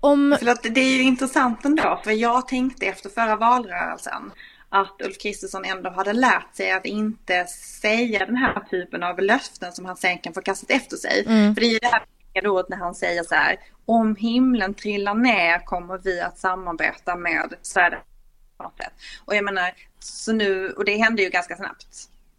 Om... 0.00 0.36
Förlåt, 0.38 0.62
det 0.62 0.80
är 0.80 0.96
ju 0.96 1.02
intressant 1.02 1.64
ändå, 1.64 2.00
för 2.04 2.10
jag 2.10 2.48
tänkte 2.48 2.86
efter 2.86 3.10
förra 3.10 3.36
valrörelsen 3.36 4.32
att 4.68 5.00
Ulf 5.04 5.18
Kristersson 5.18 5.64
ändå 5.64 5.90
hade 5.90 6.12
lärt 6.12 6.56
sig 6.56 6.72
att 6.72 6.86
inte 6.86 7.46
säga 7.80 8.26
den 8.26 8.36
här 8.36 8.60
typen 8.70 9.02
av 9.02 9.18
löften 9.18 9.72
som 9.72 9.84
han 9.84 9.96
sen 9.96 10.18
kan 10.18 10.34
få 10.34 10.40
kastat 10.40 10.70
efter 10.70 10.96
sig. 10.96 11.24
Mm. 11.26 11.54
För 11.54 11.60
det 11.60 11.66
är 11.66 11.72
ju 11.72 11.78
det 11.78 11.86
här 12.34 12.48
ordet 12.48 12.68
när 12.68 12.76
han 12.76 12.94
säger 12.94 13.22
så 13.22 13.34
här, 13.34 13.56
om 13.86 14.16
himlen 14.16 14.74
trillar 14.74 15.14
ner 15.14 15.58
kommer 15.58 15.98
vi 15.98 16.20
att 16.20 16.38
samarbeta 16.38 17.16
med 17.16 17.54
Sverigedemokraterna. 17.62 18.90
Och 19.24 19.34
jag 19.34 19.44
menar, 19.44 19.70
så 19.98 20.32
nu, 20.32 20.70
och 20.70 20.84
det 20.84 20.96
hände 20.96 21.22
ju 21.22 21.28
ganska 21.28 21.56
snabbt 21.56 21.86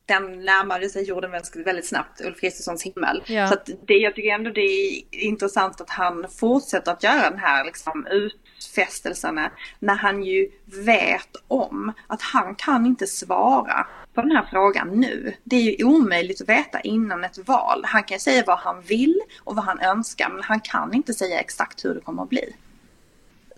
den 0.09 0.45
närmade 0.45 0.89
sig 0.89 1.03
jorden 1.03 1.31
väldigt 1.55 1.87
snabbt, 1.87 2.21
Ulf 2.21 2.39
Kristerssons 2.39 2.83
himmel. 2.83 3.23
Ja. 3.25 3.47
Så 3.47 3.55
det, 3.87 3.93
jag 3.93 4.15
tycker 4.15 4.29
ändå 4.29 4.49
det 4.49 4.61
är 4.61 5.03
intressant 5.11 5.81
att 5.81 5.89
han 5.89 6.25
fortsätter 6.39 6.91
att 6.91 7.03
göra 7.03 7.29
den 7.29 7.39
här 7.39 7.65
liksom, 7.65 8.07
utfästelserna 8.11 9.51
när 9.79 9.95
han 9.95 10.23
ju 10.23 10.49
vet 10.65 11.35
om 11.47 11.93
att 12.07 12.21
han 12.21 12.55
kan 12.55 12.85
inte 12.85 13.07
svara 13.07 13.87
på 14.13 14.21
den 14.21 14.31
här 14.31 14.47
frågan 14.51 14.87
nu. 14.87 15.33
Det 15.43 15.55
är 15.55 15.61
ju 15.61 15.85
omöjligt 15.85 16.41
att 16.41 16.49
veta 16.49 16.79
innan 16.79 17.23
ett 17.23 17.47
val. 17.47 17.81
Han 17.85 18.03
kan 18.03 18.19
säga 18.19 18.43
vad 18.47 18.57
han 18.57 18.81
vill 18.81 19.19
och 19.43 19.55
vad 19.55 19.65
han 19.65 19.79
önskar 19.79 20.29
men 20.29 20.43
han 20.43 20.59
kan 20.59 20.93
inte 20.93 21.13
säga 21.13 21.39
exakt 21.39 21.85
hur 21.85 21.93
det 21.93 22.01
kommer 22.01 22.23
att 22.23 22.29
bli. 22.29 22.55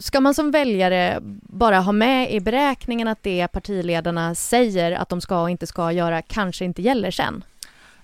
Ska 0.02 0.20
man 0.20 0.34
som 0.34 0.52
väljare 0.52 1.20
bara 1.42 1.80
ha 1.80 1.92
med 1.92 2.32
i 2.32 2.40
beräkningen 2.40 3.08
att 3.08 3.24
det 3.24 3.48
partiledarna 3.48 4.36
säger 4.36 4.92
att 4.92 5.10
de 5.10 5.22
ska 5.22 5.42
och 5.42 5.50
inte 5.50 5.68
ska 5.68 5.92
göra 5.92 6.22
kanske 6.22 6.66
inte 6.66 6.82
gäller 6.82 7.12
sen? 7.12 7.44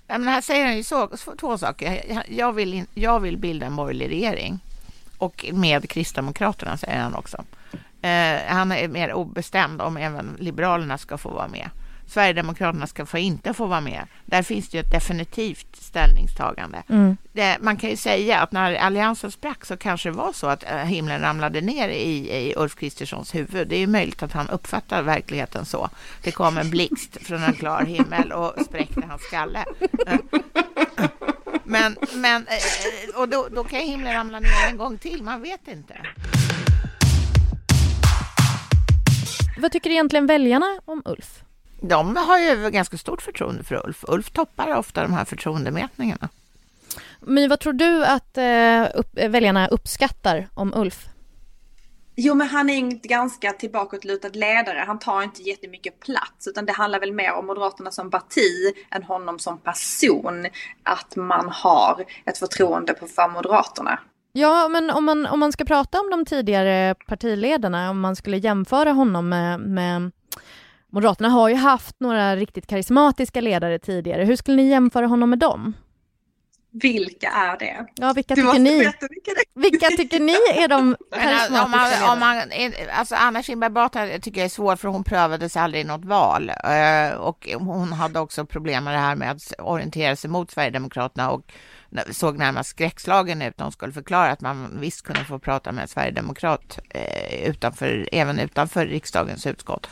men 0.08 0.28
här 0.28 0.42
säger 0.42 0.66
han 0.66 0.78
ju 0.78 0.84
så, 0.84 1.10
två 1.40 1.58
saker. 1.58 2.02
Jag 2.28 2.54
vill, 2.54 2.84
jag 2.94 3.20
vill 3.20 3.38
bilda 3.38 3.66
en 3.66 3.76
borgerlig 3.76 4.10
regering. 4.10 4.60
Och 5.18 5.46
med 5.54 5.90
Kristdemokraterna, 5.90 6.78
säger 6.78 7.00
han 7.00 7.16
också. 7.16 7.46
Eh, 8.02 8.40
han 8.48 8.72
är 8.72 8.88
mer 8.88 9.14
obestämd 9.14 9.82
om 9.82 9.98
även 9.98 10.38
Liberalerna 10.40 10.98
ska 10.98 11.18
få 11.18 11.30
vara 11.30 11.48
med. 11.48 11.70
Sverigedemokraterna 12.08 12.88
ska 12.88 13.06
få 13.06 13.18
inte 13.18 13.54
få 13.54 13.66
vara 13.66 13.82
med. 13.82 14.08
Där 14.26 14.44
finns 14.44 14.70
det 14.70 14.78
ju 14.78 14.82
ett 14.82 14.92
definitivt 14.92 15.76
ställningstagande. 15.76 16.84
Mm. 16.90 17.18
Det, 17.34 17.58
man 17.62 17.78
kan 17.78 17.90
ju 17.90 17.96
säga 17.96 18.40
att 18.40 18.52
när 18.52 18.76
alliansen 18.76 19.32
sprack 19.32 19.66
så 19.66 19.78
kanske 19.78 20.10
det 20.10 20.16
var 20.16 20.34
så 20.34 20.48
att 20.48 20.64
eh, 20.64 20.78
himlen 20.78 21.22
ramlade 21.22 21.62
ner 21.62 21.90
i, 21.90 22.32
i 22.38 22.54
Ulf 22.58 22.76
Kristerssons 22.76 23.36
huvud. 23.36 23.68
Det 23.68 23.76
är 23.76 23.80
ju 23.80 23.88
möjligt 23.88 24.24
att 24.24 24.34
han 24.34 24.50
uppfattar 24.50 25.04
verkligheten 25.04 25.66
så. 25.66 25.90
Det 26.24 26.32
kom 26.32 26.58
en 26.58 26.70
blixt 26.70 27.18
från 27.22 27.44
en 27.44 27.54
klar 27.54 27.86
himmel 27.86 28.32
och 28.32 28.54
spräckte 28.66 29.02
hans 29.10 29.22
skalle. 29.22 29.66
Men, 31.64 31.96
men 32.14 32.48
eh, 32.48 33.20
och 33.22 33.30
då, 33.30 33.48
då 33.52 33.64
kan 33.64 33.80
himlen 33.80 34.14
ramla 34.14 34.40
ner 34.40 34.70
en 34.70 34.78
gång 34.78 34.98
till, 34.98 35.24
man 35.24 35.42
vet 35.42 35.68
inte. 35.68 35.98
Vad 39.58 39.72
tycker 39.72 39.90
egentligen 39.90 40.28
väljarna 40.28 40.80
om 40.86 41.02
Ulf? 41.06 41.44
De 41.82 42.16
har 42.16 42.40
ju 42.40 42.70
ganska 42.70 42.98
stort 42.98 43.22
förtroende 43.22 43.64
för 43.64 43.86
Ulf. 43.86 44.04
Ulf 44.08 44.32
toppar 44.32 44.76
ofta 44.76 45.02
de 45.02 45.14
här 45.14 45.26
förtroendemätningarna. 45.26 46.30
Men 47.20 47.50
vad 47.50 47.60
tror 47.60 47.74
du 47.74 48.06
att 48.06 48.38
eh, 48.38 49.00
upp, 49.00 49.18
väljarna 49.18 49.68
uppskattar 49.68 50.48
om 50.54 50.74
Ulf? 50.76 51.06
Jo, 52.20 52.34
men 52.34 52.48
han 52.48 52.70
är 52.70 52.74
en 52.74 53.00
ganska 53.00 53.52
tillbakåtlutad 53.52 54.30
ledare. 54.30 54.84
Han 54.88 55.00
tar 55.00 55.22
inte 55.22 55.42
jättemycket 55.42 56.00
plats, 56.00 56.48
utan 56.48 56.66
det 56.66 56.72
handlar 56.72 57.00
väl 57.00 57.14
mer 57.14 57.34
om 57.34 57.46
Moderaterna 57.46 57.92
som 57.92 58.12
parti 58.12 58.74
än 58.92 59.04
honom 59.04 59.40
som 59.40 59.58
person. 59.58 60.48
Att 60.84 61.16
man 61.16 61.50
har 61.50 62.06
ett 62.26 62.38
förtroende 62.38 62.96
för 63.16 63.28
Moderaterna. 63.34 64.00
Ja, 64.32 64.68
men 64.68 64.90
om 64.90 65.06
man, 65.06 65.26
om 65.26 65.40
man 65.40 65.52
ska 65.52 65.66
prata 65.66 66.00
om 66.00 66.10
de 66.10 66.26
tidigare 66.26 66.96
partiledarna, 67.08 67.90
om 67.90 68.00
man 68.00 68.16
skulle 68.16 68.38
jämföra 68.38 68.92
honom 68.92 69.30
med, 69.30 69.60
med 69.60 70.12
Moderaterna 70.98 71.30
har 71.30 71.50
ju 71.50 71.56
haft 71.56 72.00
några 72.00 72.36
riktigt 72.36 72.68
karismatiska 72.68 73.42
ledare 73.42 73.80
tidigare. 73.80 74.24
Hur 74.24 74.36
skulle 74.36 74.58
ni 74.58 74.70
jämföra 74.70 75.08
honom 75.08 75.30
med 75.30 75.40
dem? 75.40 75.74
Vilka 76.72 77.28
är 77.28 77.58
det? 77.60 77.86
Ja, 77.96 78.14
vilka 78.14 78.36
du 78.36 78.42
tycker 78.42 78.60
ni? 78.60 78.92
Vilka 79.56 79.88
tycker 79.88 80.20
ni 80.20 80.64
är 80.64 80.68
de 80.68 80.96
karismatiska 81.12 81.64
om 81.64 81.72
man, 81.72 82.12
om 82.12 82.20
man, 82.20 82.74
alltså 82.92 83.16
Anna 83.16 83.44
Kinberg 83.44 83.70
Batra 83.70 84.20
tycker 84.20 84.42
jag 84.42 84.46
är 84.46 84.50
svår 84.50 84.76
för 84.76 84.88
hon 84.88 85.04
prövades 85.04 85.58
aldrig 85.58 85.82
i 85.82 85.88
något 85.88 86.06
val 86.06 86.50
eh, 86.50 87.18
och 87.18 87.50
hon 87.54 87.94
hade 87.94 88.20
också 88.20 88.46
problem 88.46 88.84
med 88.84 88.94
det 88.94 89.00
här 89.00 89.16
med 89.16 89.32
att 89.32 89.54
orientera 89.60 90.16
sig 90.16 90.30
mot 90.30 90.52
Sverigedemokraterna 90.52 91.32
och 91.32 91.54
såg 92.12 92.38
närmast 92.38 92.70
skräckslagen 92.70 93.42
ut. 93.42 93.58
De 93.58 93.72
skulle 93.72 93.94
förklara 93.94 94.32
att 94.32 94.42
man 94.42 94.78
visst 94.80 95.02
kunde 95.02 95.24
få 95.24 95.40
prata 95.40 95.72
med 95.72 95.82
en 95.82 95.88
sverigedemokrat 95.88 96.80
eh, 96.90 97.50
utanför, 97.50 98.10
även 98.12 98.40
utanför 98.40 98.86
riksdagens 98.86 99.48
utskott. 99.48 99.90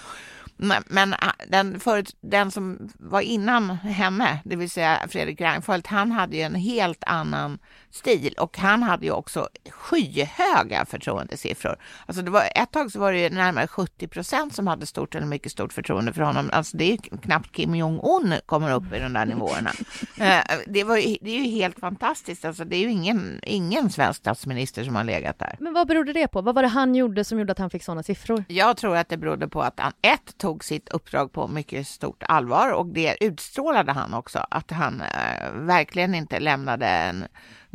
Men 0.57 1.13
ah, 1.13 1.33
den, 1.47 1.79
förut, 1.79 2.15
den 2.21 2.51
som 2.51 2.89
var 2.99 3.21
innan 3.21 3.69
henne, 3.69 4.39
det 4.45 4.55
vill 4.55 4.69
säga 4.69 5.07
Fredrik 5.09 5.41
Reinfeldt, 5.41 5.87
han 5.87 6.11
hade 6.11 6.35
ju 6.35 6.41
en 6.41 6.55
helt 6.55 7.03
annan 7.03 7.59
stil 7.95 8.33
och 8.37 8.57
han 8.57 8.83
hade 8.83 9.05
ju 9.05 9.11
också 9.11 9.49
skyhöga 9.69 10.85
förtroendesiffror. 10.85 11.75
Alltså 12.05 12.23
det 12.23 12.31
var, 12.31 12.43
ett 12.55 12.71
tag 12.71 12.91
så 12.91 12.99
var 12.99 13.13
det 13.13 13.29
närmare 13.29 13.67
70 13.67 14.07
procent 14.07 14.55
som 14.55 14.67
hade 14.67 14.85
stort 14.85 15.15
eller 15.15 15.27
mycket 15.27 15.51
stort 15.51 15.73
förtroende 15.73 16.13
för 16.13 16.21
honom. 16.21 16.49
Alltså 16.53 16.77
det 16.77 16.93
är 16.93 16.97
knappt 16.97 17.55
Kim 17.55 17.75
Jong-Un 17.75 18.33
kommer 18.45 18.73
upp 18.73 18.93
i 18.93 18.99
de 18.99 19.13
där 19.13 19.25
nivåerna. 19.25 19.71
Eh, 20.17 20.41
det, 20.67 20.83
var, 20.83 20.95
det 20.95 21.29
är 21.29 21.43
ju 21.43 21.49
helt 21.49 21.79
fantastiskt. 21.79 22.45
Alltså 22.45 22.65
det 22.65 22.75
är 22.75 22.79
ju 22.79 22.91
ingen, 22.91 23.39
ingen 23.43 23.89
svensk 23.89 24.19
statsminister 24.19 24.83
som 24.83 24.95
har 24.95 25.03
legat 25.03 25.39
där. 25.39 25.55
Men 25.59 25.73
vad 25.73 25.87
berodde 25.87 26.13
det 26.13 26.27
på? 26.27 26.41
Vad 26.41 26.55
var 26.55 26.61
det 26.61 26.67
han 26.67 26.95
gjorde 26.95 27.23
som 27.23 27.39
gjorde 27.39 27.51
att 27.51 27.59
han 27.59 27.69
fick 27.69 27.83
sådana 27.83 28.03
siffror? 28.03 28.43
Jag 28.47 28.77
tror 28.77 28.97
att 28.97 29.09
det 29.09 29.17
berodde 29.17 29.47
på 29.47 29.61
att 29.61 29.79
han 29.79 29.91
ett 30.01 30.37
tog 30.37 30.63
sitt 30.63 30.89
uppdrag 30.89 31.31
på 31.31 31.47
mycket 31.47 31.87
stort 31.87 32.23
allvar 32.23 32.71
och 32.71 32.85
det 32.85 33.17
utstrålade 33.19 33.91
han 33.91 34.13
också, 34.13 34.45
att 34.51 34.71
han 34.71 35.01
eh, 35.01 35.51
verkligen 35.53 36.15
inte 36.15 36.39
lämnade 36.39 36.87
en 36.87 37.25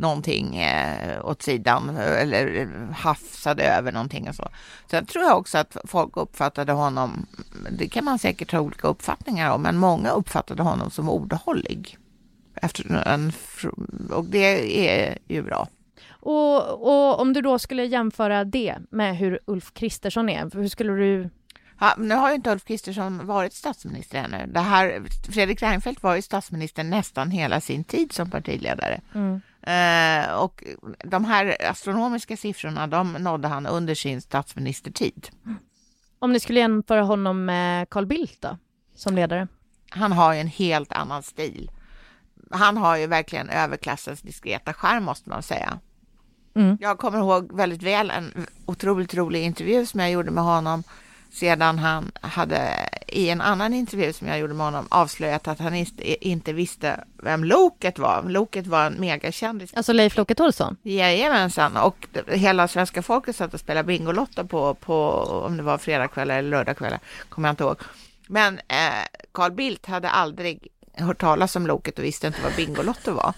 någonting 0.01 0.57
eh, 0.57 1.25
åt 1.25 1.41
sidan 1.41 1.89
eller 1.97 2.67
hafsade 2.93 3.63
över 3.63 3.91
någonting 3.91 4.29
och 4.29 4.35
så. 4.35 4.49
Sen 4.87 5.05
tror 5.05 5.23
jag 5.23 5.37
också 5.37 5.57
att 5.57 5.77
folk 5.85 6.17
uppfattade 6.17 6.71
honom, 6.71 7.25
det 7.71 7.87
kan 7.87 8.05
man 8.05 8.19
säkert 8.19 8.51
ha 8.51 8.59
olika 8.59 8.87
uppfattningar 8.87 9.51
om, 9.51 9.61
men 9.61 9.77
många 9.77 10.09
uppfattade 10.09 10.63
honom 10.63 10.91
som 10.91 11.09
ordhållig. 11.09 11.97
Efter 12.55 13.07
en, 13.07 13.31
och 14.11 14.25
det 14.25 14.89
är 14.89 15.17
ju 15.27 15.43
bra. 15.43 15.67
Och, 16.09 16.81
och, 16.81 17.19
om 17.19 17.33
du 17.33 17.41
då 17.41 17.59
skulle 17.59 17.85
jämföra 17.85 18.43
det 18.43 18.75
med 18.89 19.17
hur 19.17 19.39
Ulf 19.45 19.73
Kristersson 19.73 20.29
är, 20.29 20.49
hur 20.53 20.67
skulle 20.67 20.93
du 20.93 21.29
Ja, 21.83 21.95
nu 21.97 22.15
har 22.15 22.29
ju 22.29 22.35
inte 22.35 22.51
Ulf 22.51 22.65
Kristersson 22.65 23.25
varit 23.25 23.53
statsminister 23.53 24.17
ännu. 24.17 24.51
Det 24.53 24.59
här, 24.59 25.03
Fredrik 25.31 25.61
Reinfeldt 25.61 26.03
var 26.03 26.15
ju 26.15 26.21
statsminister 26.21 26.83
nästan 26.83 27.31
hela 27.31 27.61
sin 27.61 27.83
tid 27.83 28.11
som 28.11 28.29
partiledare. 28.29 29.01
Mm. 29.15 29.41
Eh, 29.61 30.33
och 30.33 30.63
de 31.03 31.25
här 31.25 31.57
astronomiska 31.69 32.37
siffrorna, 32.37 32.87
de 32.87 33.13
nådde 33.13 33.47
han 33.47 33.67
under 33.67 33.95
sin 33.95 34.21
statsministertid. 34.21 35.29
Om 36.19 36.33
ni 36.33 36.39
skulle 36.39 36.59
jämföra 36.59 37.01
honom 37.01 37.45
med 37.45 37.89
Carl 37.89 38.05
Bildt 38.05 38.41
då, 38.41 38.57
som 38.95 39.15
ledare? 39.15 39.47
Han 39.89 40.11
har 40.11 40.33
ju 40.33 40.39
en 40.39 40.47
helt 40.47 40.91
annan 40.91 41.23
stil. 41.23 41.71
Han 42.51 42.77
har 42.77 42.97
ju 42.97 43.07
verkligen 43.07 43.49
överklassens 43.49 44.21
diskreta 44.21 44.73
charm 44.73 45.03
måste 45.03 45.29
man 45.29 45.43
säga. 45.43 45.79
Mm. 46.55 46.77
Jag 46.81 46.97
kommer 46.97 47.19
ihåg 47.19 47.57
väldigt 47.57 47.83
väl 47.83 48.11
en 48.11 48.47
otroligt 48.65 49.13
rolig 49.13 49.43
intervju 49.43 49.85
som 49.85 49.99
jag 49.99 50.11
gjorde 50.11 50.31
med 50.31 50.43
honom 50.43 50.83
sedan 51.31 51.79
han 51.79 52.11
hade 52.21 52.89
i 53.11 53.29
en 53.29 53.41
annan 53.41 53.73
intervju 53.73 54.13
som 54.13 54.27
jag 54.27 54.39
gjorde 54.39 54.53
med 54.53 54.65
honom 54.65 54.87
avslöjat 54.89 55.47
att 55.47 55.59
han 55.59 55.85
inte 56.21 56.53
visste 56.53 57.03
vem 57.23 57.43
Loket 57.43 57.99
var. 57.99 58.23
Loket 58.27 58.67
var 58.67 58.85
en 58.85 58.93
megakändis. 58.93 59.73
Alltså 59.73 59.93
Leif 59.93 60.17
Loket 60.17 60.39
Olsson? 60.39 60.77
Jajamensan, 60.83 61.77
och 61.77 62.07
hela 62.27 62.67
svenska 62.67 63.01
folket 63.01 63.35
satt 63.35 63.53
och 63.53 63.59
spelade 63.59 63.87
Bingolotto 63.87 64.47
på, 64.47 64.73
på 64.73 64.97
om 65.45 65.57
det 65.57 65.63
var 65.63 65.77
fredagkvällar 65.77 66.37
eller 66.37 66.49
lördagkvällar, 66.49 66.99
kommer 67.29 67.47
jag 67.47 67.53
inte 67.53 67.63
ihåg. 67.63 67.77
Men 68.27 68.57
eh, 68.57 69.05
Carl 69.31 69.51
Bildt 69.51 69.85
hade 69.85 70.09
aldrig 70.09 70.67
hört 70.93 71.21
talas 71.21 71.55
om 71.55 71.67
Loket 71.67 71.99
och 71.99 72.05
visste 72.05 72.27
inte 72.27 72.41
vad 72.43 72.55
Bingolotto 72.55 73.11
var. 73.11 73.33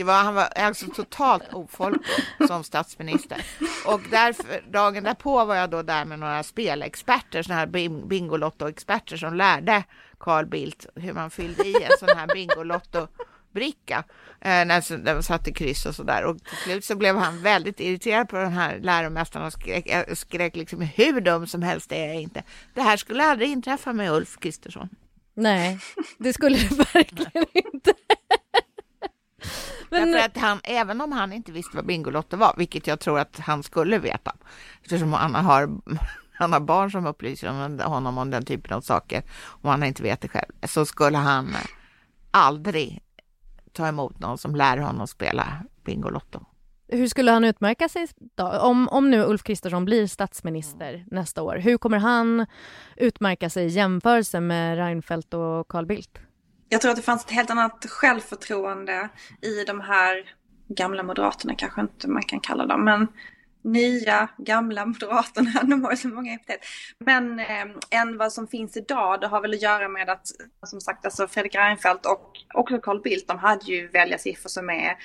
Det 0.00 0.04
var, 0.04 0.22
han 0.22 0.34
var 0.34 0.44
alltså 0.44 0.86
totalt 0.86 1.54
ofolklig 1.54 2.26
som 2.46 2.64
statsminister. 2.64 3.44
Och 3.86 4.00
därför, 4.10 4.72
dagen 4.72 5.04
därpå 5.04 5.44
var 5.44 5.54
jag 5.54 5.70
då 5.70 5.82
där 5.82 6.04
med 6.04 6.18
några 6.18 6.42
spelexperter, 6.42 7.42
sådana 7.42 7.60
här 7.60 7.66
Bingolotto-experter 8.06 9.16
som 9.16 9.34
lärde 9.34 9.84
Carl 10.18 10.46
Bildt 10.46 10.86
hur 10.94 11.12
man 11.12 11.30
fyllde 11.30 11.64
i 11.64 11.74
en 11.74 11.90
sån 11.98 12.18
här 12.18 12.26
Bingolotto-bricka 12.26 14.04
eh, 14.40 14.64
när 14.64 15.14
de 15.14 15.22
satt 15.22 15.48
i 15.48 15.52
kryss 15.52 15.86
och 15.86 15.94
sådär. 15.94 16.24
Och 16.24 16.44
till 16.44 16.56
slut 16.56 16.84
så 16.84 16.96
blev 16.96 17.16
han 17.16 17.42
väldigt 17.42 17.80
irriterad 17.80 18.28
på 18.28 18.36
den 18.36 18.52
här 18.52 18.78
läromästaren 18.82 19.46
och 19.46 19.52
skrek, 19.52 19.86
eh, 19.86 20.14
skrek 20.14 20.56
liksom 20.56 20.80
hur 20.80 21.20
dum 21.20 21.46
som 21.46 21.62
helst 21.62 21.92
är 21.92 22.06
jag 22.06 22.22
inte. 22.22 22.42
Det 22.74 22.82
här 22.82 22.96
skulle 22.96 23.24
aldrig 23.24 23.50
inträffa 23.50 23.92
med 23.92 24.12
Ulf 24.12 24.38
Kristersson. 24.38 24.88
Nej, 25.34 25.78
det 26.18 26.32
skulle 26.32 26.56
det 26.56 26.70
verkligen 26.94 27.46
inte. 27.52 27.92
Men... 29.90 30.12
Därför 30.12 30.26
att 30.26 30.38
han, 30.38 30.60
även 30.64 31.00
om 31.00 31.12
han 31.12 31.32
inte 31.32 31.52
visste 31.52 31.76
vad 31.76 31.86
Bingolotto 31.86 32.36
var, 32.36 32.54
vilket 32.56 32.86
jag 32.86 33.00
tror 33.00 33.18
att 33.18 33.38
han 33.38 33.62
skulle 33.62 33.98
veta, 33.98 34.36
eftersom 34.82 35.12
han 35.12 35.34
har, 35.34 35.68
han 36.32 36.52
har 36.52 36.60
barn 36.60 36.90
som 36.90 37.06
upplyser 37.06 37.48
honom 37.84 38.18
om 38.18 38.30
den 38.30 38.44
typen 38.44 38.76
av 38.76 38.80
saker 38.80 39.22
och 39.40 39.70
han 39.70 39.84
inte 39.84 40.02
vet 40.02 40.20
det 40.20 40.28
själv, 40.28 40.52
så 40.62 40.86
skulle 40.86 41.18
han 41.18 41.56
aldrig 42.30 43.00
ta 43.72 43.88
emot 43.88 44.18
någon 44.18 44.38
som 44.38 44.56
lär 44.56 44.76
honom 44.76 45.06
spela 45.06 45.62
Bingolotto. 45.84 46.40
Hur 46.92 47.08
skulle 47.08 47.30
han 47.30 47.44
utmärka 47.44 47.88
sig 47.88 48.08
då? 48.34 48.48
Om, 48.48 48.88
om 48.88 49.10
nu 49.10 49.24
Ulf 49.24 49.42
Kristersson 49.42 49.84
blir 49.84 50.06
statsminister 50.06 50.94
mm. 50.94 51.06
nästa 51.10 51.42
år, 51.42 51.56
hur 51.56 51.78
kommer 51.78 51.98
han 51.98 52.46
utmärka 52.96 53.50
sig 53.50 53.66
i 53.66 53.68
jämförelse 53.68 54.40
med 54.40 54.78
Reinfeldt 54.78 55.34
och 55.34 55.68
Carl 55.68 55.86
Bildt? 55.86 56.18
Jag 56.72 56.80
tror 56.80 56.90
att 56.90 56.96
det 56.96 57.02
fanns 57.02 57.24
ett 57.24 57.30
helt 57.30 57.50
annat 57.50 57.86
självförtroende 57.88 59.08
i 59.42 59.64
de 59.64 59.80
här 59.80 60.34
gamla 60.68 61.02
moderaterna, 61.02 61.54
kanske 61.54 61.80
inte 61.80 62.08
man 62.08 62.22
kan 62.22 62.40
kalla 62.40 62.66
dem, 62.66 62.84
men 62.84 63.06
nya, 63.62 64.28
gamla 64.38 64.86
moderaterna, 64.86 65.62
de 65.62 65.84
har 65.84 65.90
ju 65.90 65.96
så 65.96 66.08
många 66.08 66.34
epitet. 66.34 66.60
Men 66.98 67.38
eh, 67.38 67.66
än 67.90 68.16
vad 68.18 68.32
som 68.32 68.48
finns 68.48 68.76
idag, 68.76 69.20
det 69.20 69.26
har 69.26 69.40
väl 69.40 69.54
att 69.54 69.62
göra 69.62 69.88
med 69.88 70.10
att, 70.10 70.26
som 70.66 70.80
sagt, 70.80 71.04
alltså 71.04 71.28
Fredrik 71.28 71.54
Reinfeldt 71.54 72.06
och 72.06 72.30
också 72.54 72.78
Carl 72.78 73.02
Bildt, 73.02 73.28
de 73.28 73.38
hade 73.38 73.64
ju 73.64 73.88
väljarsiffror 73.88 74.48
som 74.48 74.70
är 74.70 74.96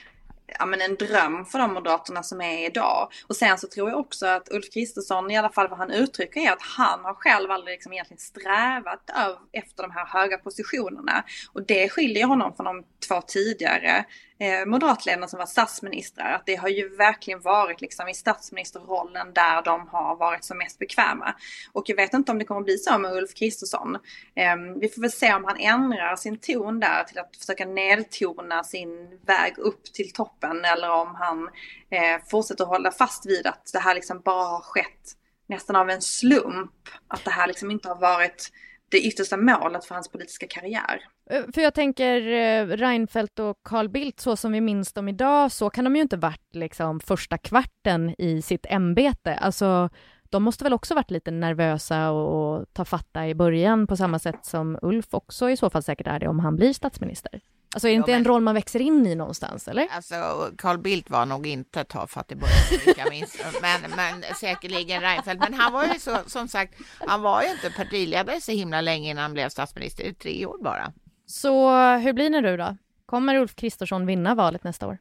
ja, 0.47 0.65
men 0.65 0.81
en 0.81 0.95
dröm 0.95 1.45
för 1.45 1.59
de 1.59 1.73
moderaterna 1.73 2.23
som 2.23 2.41
är 2.41 2.65
idag. 2.65 3.11
Och 3.27 3.35
sen 3.35 3.57
så 3.57 3.67
tror 3.67 3.89
jag 3.89 3.99
också 3.99 4.25
att 4.25 4.51
Ulf 4.51 4.73
Kristersson, 4.73 5.31
i 5.31 5.37
alla 5.37 5.49
fall 5.49 5.67
vad 5.67 5.79
han 5.79 5.91
uttrycker, 5.91 6.41
är 6.41 6.51
att 6.51 6.61
han 6.61 7.05
har 7.05 7.13
själv 7.13 7.51
aldrig 7.51 7.73
liksom 7.73 7.93
egentligen 7.93 8.19
strävat 8.19 9.09
efter 9.51 9.83
de 9.83 9.91
här 9.91 10.05
höga 10.05 10.37
positionerna. 10.37 11.23
Och 11.53 11.65
det 11.65 11.89
skiljer 11.89 12.25
honom 12.25 12.55
från 12.55 12.65
de 12.65 12.83
två 13.07 13.21
tidigare 13.21 14.05
eh, 14.39 14.65
moderatledarna 14.65 15.27
som 15.27 15.39
var 15.39 15.45
statsministrar. 15.45 16.31
Att 16.31 16.45
det 16.45 16.55
har 16.55 16.69
ju 16.69 16.95
verkligen 16.95 17.41
varit 17.41 17.81
liksom 17.81 18.07
i 18.07 18.13
statsministerrollen 18.13 19.33
där 19.33 19.61
de 19.61 19.87
har 19.87 20.15
varit 20.15 20.43
som 20.43 20.57
mest 20.57 20.79
bekväma. 20.79 21.35
Och 21.73 21.83
jag 21.89 21.95
vet 21.95 22.13
inte 22.13 22.31
om 22.31 22.39
det 22.39 22.45
kommer 22.45 22.61
bli 22.61 22.77
så 22.77 22.97
med 22.97 23.13
Ulf 23.13 23.33
Kristersson. 23.33 23.95
Eh, 24.35 24.55
vi 24.81 24.89
får 24.89 25.01
väl 25.01 25.11
se 25.11 25.33
om 25.33 25.45
han 25.45 25.57
ändrar 25.57 26.15
sin 26.15 26.37
ton 26.37 26.79
där 26.79 27.03
till 27.03 27.19
att 27.19 27.37
försöka 27.37 27.65
nedtona 27.65 28.63
sin 28.63 29.19
väg 29.25 29.57
upp 29.57 29.83
till 29.83 30.13
toppen 30.13 30.65
eller 30.65 30.91
om 30.91 31.15
han 31.15 31.49
eh, 31.89 32.21
fortsätter 32.27 32.65
hålla 32.65 32.91
fast 32.91 33.25
vid 33.25 33.47
att 33.47 33.69
det 33.73 33.79
här 33.79 33.95
liksom 33.95 34.21
bara 34.21 34.47
har 34.47 34.61
skett 34.61 35.15
nästan 35.47 35.75
av 35.75 35.89
en 35.89 36.01
slump. 36.01 36.71
Att 37.07 37.25
det 37.25 37.31
här 37.31 37.47
liksom 37.47 37.71
inte 37.71 37.87
har 37.87 37.95
varit 37.99 38.51
det 38.91 39.01
yttersta 39.01 39.37
målet 39.37 39.85
för 39.85 39.95
hans 39.95 40.11
politiska 40.11 40.47
karriär. 40.47 41.01
Eh, 41.29 41.43
för 41.53 41.61
jag 41.61 41.73
tänker 41.73 42.21
eh, 42.27 42.67
Reinfeldt 42.67 43.39
och 43.39 43.57
Carl 43.63 43.89
Bildt, 43.89 44.19
så 44.19 44.35
som 44.35 44.51
vi 44.51 44.61
minns 44.61 44.93
dem 44.93 45.09
idag, 45.09 45.51
så 45.51 45.69
kan 45.69 45.83
de 45.83 45.95
ju 45.95 46.01
inte 46.01 46.17
varit 46.17 46.55
liksom 46.55 46.99
första 46.99 47.37
kvarten 47.37 48.15
i 48.17 48.41
sitt 48.41 48.65
ämbete. 48.69 49.35
Alltså, 49.35 49.89
de 50.23 50.43
måste 50.43 50.63
väl 50.63 50.73
också 50.73 50.95
varit 50.95 51.11
lite 51.11 51.31
nervösa 51.31 52.11
och 52.11 52.65
ta 52.73 52.85
fatta 52.85 53.27
i 53.27 53.35
början 53.35 53.87
på 53.87 53.97
samma 53.97 54.19
sätt 54.19 54.45
som 54.45 54.79
Ulf 54.81 55.13
också 55.13 55.49
i 55.49 55.57
så 55.57 55.69
fall 55.69 55.83
säkert 55.83 56.07
är 56.07 56.19
det 56.19 56.27
om 56.27 56.39
han 56.39 56.55
blir 56.55 56.73
statsminister. 56.73 57.41
Alltså 57.75 57.87
är 57.87 57.91
det 57.91 57.95
inte 57.95 58.11
ja, 58.11 58.15
men... 58.15 58.21
en 58.21 58.27
roll 58.27 58.41
man 58.41 58.55
växer 58.55 58.81
in 58.81 59.07
i 59.07 59.15
någonstans 59.15 59.67
eller? 59.67 59.87
Alltså 59.91 60.49
Carl 60.57 60.77
Bildt 60.77 61.09
var 61.09 61.25
nog 61.25 61.47
inte 61.47 61.83
tafatt 61.83 62.31
i 62.31 62.35
början. 62.35 63.27
Men, 63.61 63.91
men 63.95 64.23
säkerligen 64.39 65.01
Reinfeldt. 65.01 65.39
Men 65.39 65.53
han 65.53 65.73
var 65.73 65.85
ju 65.85 65.99
så, 65.99 66.17
som 66.27 66.47
sagt, 66.47 66.73
han 66.99 67.21
var 67.21 67.41
ju 67.41 67.51
inte 67.51 67.69
partiledare 67.69 68.41
så 68.41 68.51
himla 68.51 68.81
länge 68.81 69.09
innan 69.09 69.21
han 69.21 69.33
blev 69.33 69.49
statsminister, 69.49 70.03
i 70.03 70.13
tre 70.13 70.45
år 70.45 70.63
bara. 70.63 70.93
Så 71.25 71.77
hur 71.95 72.13
blir 72.13 72.29
det 72.29 72.41
nu 72.41 72.57
då? 72.57 72.77
Kommer 73.05 73.35
Ulf 73.35 73.55
Kristersson 73.55 74.05
vinna 74.05 74.35
valet 74.35 74.63
nästa 74.63 74.87
år? 74.87 74.97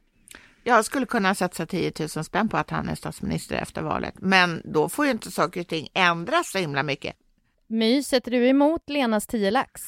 Jag 0.63 0.85
skulle 0.85 1.05
kunna 1.05 1.35
satsa 1.35 1.65
10 1.65 1.91
000 1.99 2.09
spänn 2.09 2.49
på 2.49 2.57
att 2.57 2.69
han 2.69 2.89
är 2.89 2.95
statsminister 2.95 3.55
efter 3.55 3.81
valet. 3.81 4.13
Men 4.17 4.61
då 4.65 4.89
får 4.89 5.05
ju 5.05 5.11
inte 5.11 5.31
saker 5.31 5.61
och 5.61 5.67
ting 5.67 5.87
ändras 5.93 6.51
så 6.51 6.57
himla 6.57 6.83
mycket. 6.83 7.15
My, 7.67 8.03
sätter 8.03 8.31
du 8.31 8.47
emot 8.47 8.89
Lenas 8.89 9.27
10 9.27 9.51
lax? 9.51 9.81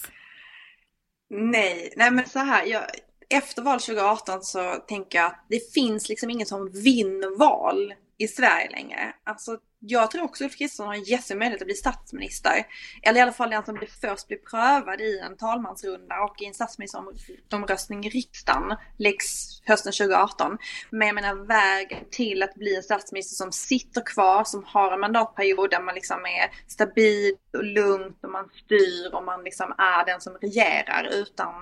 Nej, 1.29 1.93
nej 1.95 2.11
men 2.11 2.29
så 2.29 2.39
här. 2.39 2.65
Jag, 2.65 2.83
efter 3.29 3.61
val 3.61 3.79
2018 3.79 4.41
så 4.41 4.75
tänker 4.87 5.17
jag 5.17 5.27
att 5.27 5.45
det 5.49 5.73
finns 5.73 6.09
liksom 6.09 6.29
ingen 6.29 6.47
som 6.47 6.71
vinner 6.71 7.37
val 7.37 7.93
i 8.17 8.27
Sverige 8.27 8.69
längre. 8.69 9.13
Alltså, 9.23 9.57
jag 9.79 10.11
tror 10.11 10.23
också 10.23 10.43
att 10.43 10.47
Ulf 10.47 10.57
Kristersson 10.57 10.87
har 10.87 10.93
en 10.93 11.03
jättemöjlighet 11.03 11.61
att 11.61 11.67
bli 11.67 11.75
statsminister. 11.75 12.65
Eller 13.03 13.19
i 13.19 13.21
alla 13.21 13.31
fall 13.31 13.49
den 13.49 13.65
som 13.65 13.75
blir 13.75 13.89
först 14.01 14.27
blir 14.27 14.37
prövad 14.37 15.01
i 15.01 15.19
en 15.19 15.37
talmansrunda 15.37 16.19
och 16.21 16.41
i 16.41 16.45
en 16.45 16.53
statsministeromröstning 16.53 18.05
i 18.05 18.09
riksdagen 18.09 18.77
läggs 18.97 19.61
hösten 19.65 19.93
2018. 19.93 20.57
Men 20.89 21.07
jag 21.07 21.15
menar 21.15 21.35
vägen 21.35 22.03
till 22.11 22.43
att 22.43 22.55
bli 22.55 22.75
en 22.75 22.83
statsminister 22.83 23.35
som 23.35 23.51
sitter 23.51 24.01
kvar, 24.05 24.43
som 24.43 24.63
har 24.63 24.93
en 24.93 24.99
mandatperiod 24.99 25.69
där 25.69 25.81
man 25.81 25.95
liksom 25.95 26.25
är 26.25 26.71
stabil 26.71 27.35
och 27.53 27.63
lugnt 27.63 28.23
och 28.23 28.31
man 28.31 28.49
styr 28.65 29.13
och 29.13 29.23
man 29.23 29.43
liksom 29.43 29.75
är 29.77 30.05
den 30.05 30.21
som 30.21 30.33
regerar 30.33 31.09
utan 31.13 31.53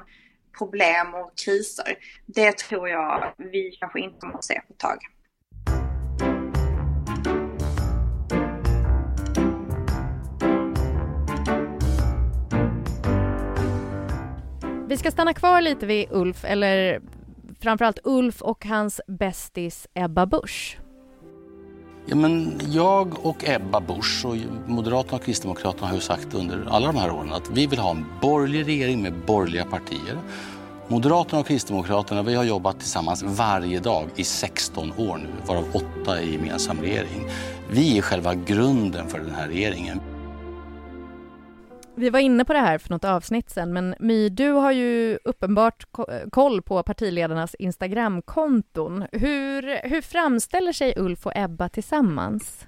problem 0.58 1.14
och 1.14 1.32
kriser. 1.46 1.98
Det 2.26 2.58
tror 2.58 2.90
jag 2.90 3.34
vi 3.38 3.72
kanske 3.80 4.00
inte 4.00 4.20
kommer 4.20 4.38
att 4.38 4.44
se 4.44 4.62
på 4.68 4.74
ett 4.74 4.80
tag. 4.80 4.98
Vi 14.96 15.00
ska 15.00 15.12
stanna 15.12 15.34
kvar 15.34 15.62
lite 15.62 15.86
vid 15.86 16.08
Ulf, 16.12 16.46
eller 16.46 17.02
framförallt 17.60 18.00
Ulf 18.04 18.42
och 18.42 18.66
hans 18.66 19.02
bästis 19.08 19.88
Ebba 19.94 20.26
Busch. 20.26 20.78
Ja, 22.06 22.16
men 22.16 22.60
jag 22.68 23.26
och 23.26 23.50
Ebba 23.50 23.80
Busch 23.80 24.26
och 24.26 24.36
Moderaterna 24.68 25.18
och 25.18 25.24
Kristdemokraterna 25.24 25.88
har 25.88 25.96
ju 25.96 26.02
sagt 26.02 26.34
under 26.34 26.66
alla 26.70 26.88
de 26.88 26.96
här 26.96 27.12
åren 27.12 27.34
att 27.34 27.50
vi 27.50 27.68
vill 27.68 27.80
ha 27.80 27.92
en 27.92 28.06
borgerlig 28.22 28.68
regering 28.68 29.02
med 29.02 29.14
borgerliga 29.14 29.66
partier. 29.66 30.20
Moderaterna 30.88 31.40
och 31.40 31.48
Kristdemokraterna 31.48 32.24
vi 32.24 32.36
har 32.36 32.44
jobbat 32.44 32.80
tillsammans 32.80 33.24
varje 33.24 33.80
dag 33.80 34.10
i 34.16 34.24
16 34.24 34.92
år 34.98 35.18
nu, 35.18 35.30
varav 35.48 35.66
åtta 35.74 36.22
i 36.22 36.32
gemensam 36.32 36.82
regering. 36.82 37.30
Vi 37.70 37.98
är 37.98 38.02
själva 38.02 38.36
grunden 38.36 39.08
för 39.08 39.20
den 39.20 39.36
här 39.36 39.48
regeringen. 39.48 40.02
Vi 41.98 42.10
var 42.10 42.20
inne 42.20 42.46
på 42.46 42.54
det 42.54 42.60
här 42.60 42.78
för 42.78 42.90
något 42.90 43.04
avsnitt 43.04 43.50
sen, 43.50 43.74
men 43.74 43.96
My, 44.00 44.30
du 44.30 44.50
har 44.50 44.72
ju 44.72 45.20
uppenbart 45.24 45.86
koll 46.32 46.62
på 46.62 46.84
partiledarnas 46.84 47.56
Instagramkonton. 47.56 49.06
Hur, 49.12 49.88
hur 49.90 50.02
framställer 50.02 50.74
sig 50.74 50.94
Ulf 50.98 51.26
och 51.26 51.32
Ebba 51.36 51.70
tillsammans? 51.70 52.66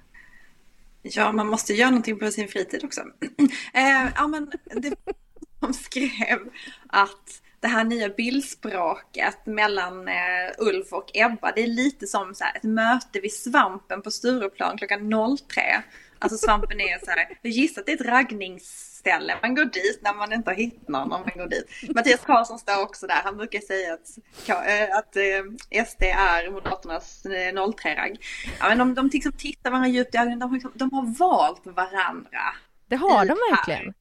Ja, 1.02 1.32
man 1.32 1.46
måste 1.46 1.72
göra 1.72 1.90
någonting 1.90 2.18
på 2.18 2.30
sin 2.30 2.48
fritid 2.48 2.84
också. 2.84 3.00
eh, 3.74 4.08
ja, 4.16 4.26
men 4.26 4.50
det, 4.64 4.94
de 5.60 5.74
skrev 5.74 6.38
att 6.86 7.42
det 7.60 7.68
här 7.68 7.84
nya 7.84 8.08
bildspråket 8.08 9.46
mellan 9.46 10.08
eh, 10.08 10.14
Ulf 10.58 10.92
och 10.92 11.10
Ebba, 11.14 11.52
det 11.52 11.62
är 11.62 11.66
lite 11.66 12.06
som 12.06 12.34
så 12.34 12.44
här, 12.44 12.56
ett 12.56 12.62
möte 12.62 13.20
vid 13.20 13.32
svampen 13.32 14.02
på 14.02 14.10
Stureplan 14.10 14.78
klockan 14.78 15.10
03. 15.48 15.82
Alltså 16.18 16.38
svampen 16.38 16.80
är 16.80 17.04
så 17.04 17.10
här, 17.10 17.38
jag 17.42 17.52
gissar 17.52 17.80
att 17.80 17.86
det 17.86 17.92
är 17.92 18.00
ett 18.00 18.06
raggnings 18.06 18.97
ställe 19.08 19.36
man 19.42 19.54
går 19.54 19.64
dit 19.64 20.00
när 20.02 20.14
man 20.14 20.32
inte 20.32 20.50
har 20.50 20.56
hittat 20.56 20.88
någon 20.88 21.12
om 21.12 21.20
man 21.20 21.32
går 21.36 21.46
dit. 21.46 21.94
Mattias 21.94 22.20
Karlsson 22.20 22.58
står 22.58 22.82
också 22.82 23.06
där. 23.06 23.20
Han 23.24 23.36
brukar 23.36 23.60
säga 23.60 23.94
att, 23.94 24.18
eh, 24.48 24.98
att 24.98 25.16
eh, 25.16 25.84
SD 25.84 26.02
är 26.02 26.50
Moderaternas 26.50 27.26
03-ragg. 27.26 28.10
Eh, 28.10 28.50
ja, 28.60 28.68
men 28.68 28.78
de, 28.78 28.94
de 28.94 29.10
liksom 29.12 29.32
tittar 29.32 29.70
varandra 29.70 29.88
djupt 29.88 30.14
i 30.14 30.18
ögonen. 30.18 30.38
De, 30.38 30.52
liksom, 30.52 30.72
de 30.74 30.92
har 30.92 31.18
valt 31.18 31.66
varandra. 31.66 32.40
Det 32.88 32.96
har 32.96 33.24
de 33.24 33.36
verkligen. 33.50 33.94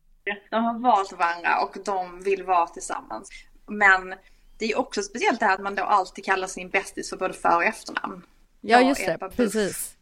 De 0.50 0.64
har 0.64 0.80
valt 0.80 1.12
varandra 1.12 1.62
och 1.62 1.78
de 1.86 2.24
vill 2.24 2.44
vara 2.44 2.68
tillsammans. 2.68 3.30
Men 3.68 4.16
det 4.60 4.66
är 4.66 4.80
också 4.80 5.02
speciellt 5.04 5.40
det 5.40 5.46
här 5.46 5.54
att 5.54 5.64
man 5.64 5.76
då 5.76 5.84
alltid 5.84 6.26
kallar 6.26 6.48
sin 6.48 6.70
bästis 6.70 7.10
för 7.10 7.18
både 7.18 7.34
för 7.34 7.56
och 7.56 7.64
efternamn. 7.64 8.22
Ja, 8.62 8.82
just 8.82 9.06
det. 9.06 9.30
Precis. 9.36 9.98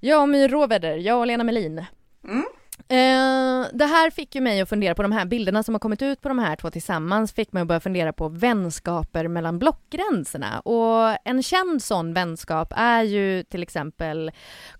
Jag 0.00 0.22
och 0.22 0.28
My 0.28 0.48
Råväder, 0.48 0.96
jag 0.96 1.18
och 1.18 1.26
Lena 1.26 1.44
Melin. 1.44 1.84
Mm. 2.24 2.44
Eh, 2.90 3.66
det 3.72 3.84
här 3.84 4.10
fick 4.10 4.34
ju 4.34 4.40
mig 4.40 4.60
att 4.60 4.68
fundera 4.68 4.94
på 4.94 5.02
de 5.02 5.12
här 5.12 5.24
bilderna 5.24 5.62
som 5.62 5.74
har 5.74 5.78
kommit 5.78 6.02
ut 6.02 6.20
på 6.20 6.28
de 6.28 6.38
här 6.38 6.56
två 6.56 6.70
tillsammans 6.70 7.32
fick 7.32 7.52
mig 7.52 7.60
att 7.60 7.68
börja 7.68 7.80
fundera 7.80 8.12
på 8.12 8.28
vänskaper 8.28 9.28
mellan 9.28 9.58
blockgränserna 9.58 10.60
och 10.60 11.28
en 11.28 11.42
känd 11.42 11.82
sån 11.82 12.14
vänskap 12.14 12.72
är 12.76 13.02
ju 13.02 13.42
till 13.42 13.62
exempel 13.62 14.30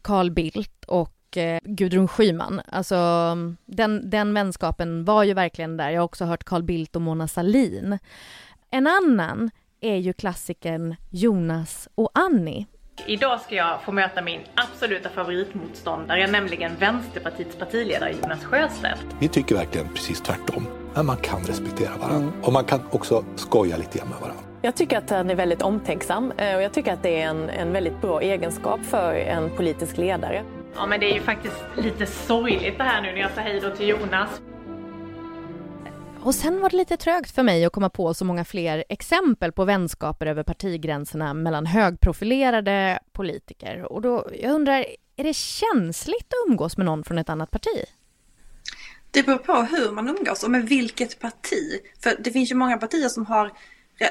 Carl 0.02 0.30
Bildt 0.30 0.84
och 0.84 1.36
eh, 1.36 1.60
Gudrun 1.64 2.08
Schyman. 2.08 2.60
Alltså 2.66 2.96
den, 3.64 4.10
den 4.10 4.34
vänskapen 4.34 5.04
var 5.04 5.24
ju 5.24 5.34
verkligen 5.34 5.76
där. 5.76 5.90
Jag 5.90 6.00
har 6.00 6.04
också 6.04 6.24
hört 6.24 6.44
Carl 6.44 6.62
Bildt 6.62 6.96
och 6.96 7.02
Mona 7.02 7.28
Salin. 7.28 7.98
En 8.70 8.86
annan 8.86 9.50
är 9.80 9.96
ju 9.96 10.12
klassikern 10.12 10.96
Jonas 11.10 11.88
och 11.94 12.10
Annie. 12.14 12.66
Idag 13.06 13.40
ska 13.40 13.54
jag 13.54 13.82
få 13.82 13.92
möta 13.92 14.22
min 14.22 14.40
absoluta 14.54 15.08
favoritmotståndare, 15.08 16.26
nämligen 16.26 16.76
Vänsterpartiets 16.76 17.56
partiledare 17.56 18.12
Jonas 18.22 18.44
Sjöstedt. 18.44 19.06
Vi 19.20 19.28
tycker 19.28 19.54
verkligen 19.54 19.88
precis 19.88 20.20
tvärtom. 20.20 20.66
Men 20.94 21.06
man 21.06 21.16
kan 21.16 21.40
respektera 21.44 21.96
varandra 22.00 22.32
och 22.42 22.52
man 22.52 22.64
kan 22.64 22.80
också 22.90 23.24
skoja 23.36 23.76
lite 23.76 23.98
grann 23.98 24.08
med 24.08 24.18
varandra. 24.18 24.42
Jag 24.62 24.74
tycker 24.76 24.98
att 24.98 25.10
han 25.10 25.30
är 25.30 25.34
väldigt 25.34 25.62
omtänksam 25.62 26.32
eh, 26.36 26.56
och 26.56 26.62
jag 26.62 26.72
tycker 26.72 26.92
att 26.92 27.02
det 27.02 27.22
är 27.22 27.28
en, 27.28 27.48
en 27.48 27.72
väldigt 27.72 28.00
bra 28.00 28.20
egenskap 28.22 28.80
för 28.84 29.14
en 29.14 29.50
politisk 29.56 29.96
ledare. 29.96 30.44
Ja, 30.76 30.86
men 30.86 31.00
det 31.00 31.10
är 31.10 31.14
ju 31.14 31.20
faktiskt 31.20 31.64
lite 31.76 32.06
sorgligt 32.06 32.78
det 32.78 32.84
här 32.84 33.02
nu 33.02 33.12
när 33.12 33.20
jag 33.20 33.30
säger 33.30 33.48
hej 33.48 33.60
då 33.60 33.76
till 33.76 33.88
Jonas. 33.88 34.40
Och 36.22 36.34
sen 36.34 36.60
var 36.60 36.70
det 36.70 36.76
lite 36.76 36.96
trögt 36.96 37.30
för 37.30 37.42
mig 37.42 37.64
att 37.64 37.72
komma 37.72 37.90
på 37.90 38.14
så 38.14 38.24
många 38.24 38.44
fler 38.44 38.84
exempel 38.88 39.52
på 39.52 39.64
vänskaper 39.64 40.26
över 40.26 40.42
partigränserna 40.42 41.34
mellan 41.34 41.66
högprofilerade 41.66 42.98
politiker. 43.12 43.92
Och 43.92 44.02
då, 44.02 44.30
jag 44.42 44.52
undrar, 44.52 44.86
är 45.16 45.24
det 45.24 45.34
känsligt 45.34 46.26
att 46.26 46.50
umgås 46.50 46.76
med 46.76 46.86
någon 46.86 47.04
från 47.04 47.18
ett 47.18 47.28
annat 47.28 47.50
parti? 47.50 47.84
Det 49.10 49.22
beror 49.22 49.38
på 49.38 49.52
hur 49.52 49.92
man 49.92 50.08
umgås 50.08 50.44
och 50.44 50.50
med 50.50 50.68
vilket 50.68 51.18
parti. 51.18 51.80
För 52.00 52.16
det 52.24 52.30
finns 52.30 52.50
ju 52.50 52.54
många 52.54 52.76
partier 52.76 53.08
som 53.08 53.26
har 53.26 53.52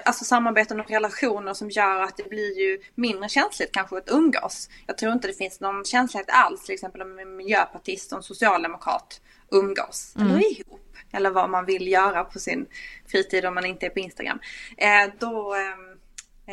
alltså 0.06 0.26
samarbeten 0.26 0.80
och 0.80 0.90
relationer 0.90 1.54
som 1.54 1.70
gör 1.70 2.02
att 2.02 2.18
det 2.18 2.30
blir 2.30 2.60
ju 2.60 2.82
mindre 2.96 3.30
känsligt 3.30 3.72
kanske 3.72 3.98
att 3.98 4.10
umgås. 4.10 4.70
Jag 4.88 4.98
tror 4.98 5.14
inte 5.14 5.28
det 5.28 5.34
finns 5.34 5.60
någon 5.60 5.86
känslighet 5.86 6.30
alls 6.30 6.66
till 6.66 6.74
exempel 6.74 7.02
om 7.02 7.20
en 7.20 7.36
miljöpartist 7.36 8.12
och 8.12 8.18
en 8.18 8.24
socialdemokrat 8.24 9.22
umgås 9.52 10.14
mm. 10.16 10.32
eller 10.32 10.52
ihop 10.52 10.88
eller 11.12 11.30
vad 11.30 11.50
man 11.50 11.66
vill 11.66 11.88
göra 11.88 12.24
på 12.24 12.40
sin 12.40 12.66
fritid 13.08 13.46
om 13.46 13.56
man 13.56 13.66
inte 13.66 13.86
är 13.86 13.90
på 13.90 14.00
Instagram. 14.00 14.40
Eh, 14.78 15.14
då, 15.20 15.54
ehm, 15.54 15.98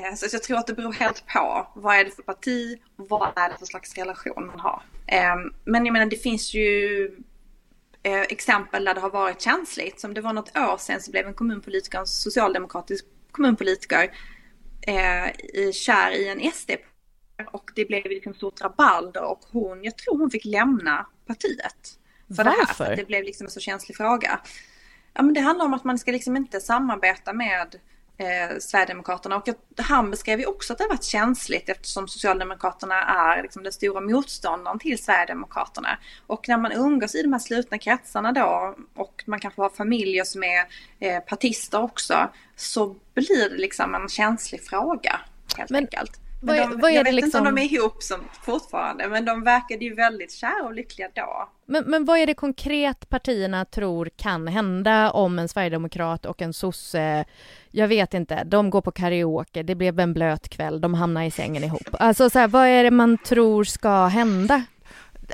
eh, 0.04 0.14
så 0.14 0.26
jag 0.32 0.42
tror 0.42 0.58
att 0.58 0.66
det 0.66 0.74
beror 0.74 0.92
helt 0.92 1.26
på. 1.26 1.66
Vad 1.74 1.96
är 1.96 2.04
det 2.04 2.10
för 2.10 2.22
parti? 2.22 2.78
Vad 2.96 3.32
är 3.36 3.48
det 3.48 3.58
för 3.58 3.66
slags 3.66 3.94
relation 3.94 4.46
man 4.46 4.60
har? 4.60 4.82
Eh, 5.06 5.36
men 5.64 5.86
jag 5.86 5.92
menar 5.92 6.06
det 6.06 6.16
finns 6.16 6.54
ju 6.54 7.04
eh, 8.02 8.20
exempel 8.20 8.84
där 8.84 8.94
det 8.94 9.00
har 9.00 9.10
varit 9.10 9.40
känsligt. 9.40 10.00
Som 10.00 10.14
det 10.14 10.20
var 10.20 10.32
något 10.32 10.56
år 10.56 10.76
sedan 10.76 11.00
så 11.00 11.10
blev 11.10 11.26
en 11.26 11.34
kommunpolitiker, 11.34 11.98
en 11.98 12.06
socialdemokratisk 12.06 13.04
kommunpolitiker, 13.34 14.10
eh, 14.86 15.72
kär 15.72 16.10
i 16.10 16.28
en 16.28 16.52
SD 16.52 16.70
och 17.52 17.70
det 17.74 17.84
blev 17.84 18.04
liksom 18.04 18.34
stort 18.34 18.60
rabalder 18.60 19.24
och 19.24 19.40
hon, 19.52 19.84
jag 19.84 19.98
tror 19.98 20.18
hon 20.18 20.30
fick 20.30 20.44
lämna 20.44 21.06
partiet 21.26 21.98
för 22.36 22.44
Varför? 22.44 22.50
det 22.50 22.66
här. 22.66 22.74
För 22.74 22.96
det 22.96 23.04
blev 23.04 23.24
liksom 23.24 23.44
en 23.44 23.50
så 23.50 23.60
känslig 23.60 23.96
fråga. 23.96 24.40
Ja, 25.14 25.22
men 25.22 25.34
det 25.34 25.40
handlar 25.40 25.64
om 25.64 25.74
att 25.74 25.84
man 25.84 25.98
ska 25.98 26.12
liksom 26.12 26.36
inte 26.36 26.60
samarbeta 26.60 27.32
med 27.32 27.80
eh, 28.18 28.58
Sverigedemokraterna 28.58 29.36
och 29.36 29.48
han 29.76 30.10
beskrev 30.10 30.40
ju 30.40 30.46
också 30.46 30.72
att 30.72 30.78
det 30.78 30.84
har 30.84 30.88
varit 30.88 31.04
känsligt 31.04 31.68
eftersom 31.68 32.08
Socialdemokraterna 32.08 33.02
är 33.02 33.42
liksom 33.42 33.62
den 33.62 33.72
stora 33.72 34.00
motståndaren 34.00 34.78
till 34.78 35.04
Sverigedemokraterna. 35.04 35.98
Och 36.26 36.48
när 36.48 36.58
man 36.58 36.72
umgås 36.72 37.14
i 37.14 37.22
de 37.22 37.32
här 37.32 37.40
slutna 37.40 37.78
kretsarna 37.78 38.32
då 38.32 38.74
och 38.94 39.24
man 39.26 39.40
kanske 39.40 39.62
har 39.62 39.70
familjer 39.70 40.24
som 40.24 40.42
är 40.42 40.64
eh, 41.00 41.20
partister 41.20 41.82
också 41.82 42.30
så 42.56 42.96
blir 43.14 43.50
det 43.50 43.56
liksom 43.56 43.94
en 43.94 44.08
känslig 44.08 44.64
fråga 44.64 45.20
helt 45.56 45.70
men, 45.70 45.82
enkelt. 45.84 46.20
Men 46.44 46.70
de, 46.70 46.80
vad 46.80 46.90
är 46.90 46.94
jag 46.94 47.04
vet 47.04 47.14
liksom... 47.14 47.26
inte 47.26 47.38
om 47.38 47.54
de 47.54 47.62
är 47.62 47.72
ihop 47.74 48.02
som 48.02 48.20
fortfarande, 48.42 49.08
men 49.08 49.24
de 49.24 49.44
verkade 49.44 49.84
ju 49.84 49.94
väldigt 49.94 50.32
kära 50.32 50.64
och 50.64 50.74
lyckliga 50.74 51.08
då. 51.14 51.48
Men, 51.66 51.84
men 51.84 52.04
vad 52.04 52.18
är 52.18 52.26
det 52.26 52.34
konkret 52.34 53.08
partierna 53.08 53.64
tror 53.64 54.10
kan 54.16 54.48
hända 54.48 55.10
om 55.10 55.38
en 55.38 55.48
sverigedemokrat 55.48 56.26
och 56.26 56.42
en 56.42 56.52
sosse, 56.52 57.24
jag 57.70 57.88
vet 57.88 58.14
inte, 58.14 58.44
de 58.44 58.70
går 58.70 58.80
på 58.80 58.90
karaoke, 58.90 59.62
det 59.62 59.74
blev 59.74 60.00
en 60.00 60.14
blöt 60.14 60.48
kväll, 60.48 60.80
de 60.80 60.94
hamnar 60.94 61.22
i 61.22 61.30
sängen 61.30 61.64
ihop. 61.64 61.88
Alltså 61.92 62.30
så 62.30 62.38
här, 62.38 62.48
vad 62.48 62.66
är 62.66 62.84
det 62.84 62.90
man 62.90 63.18
tror 63.18 63.64
ska 63.64 64.06
hända? 64.06 64.64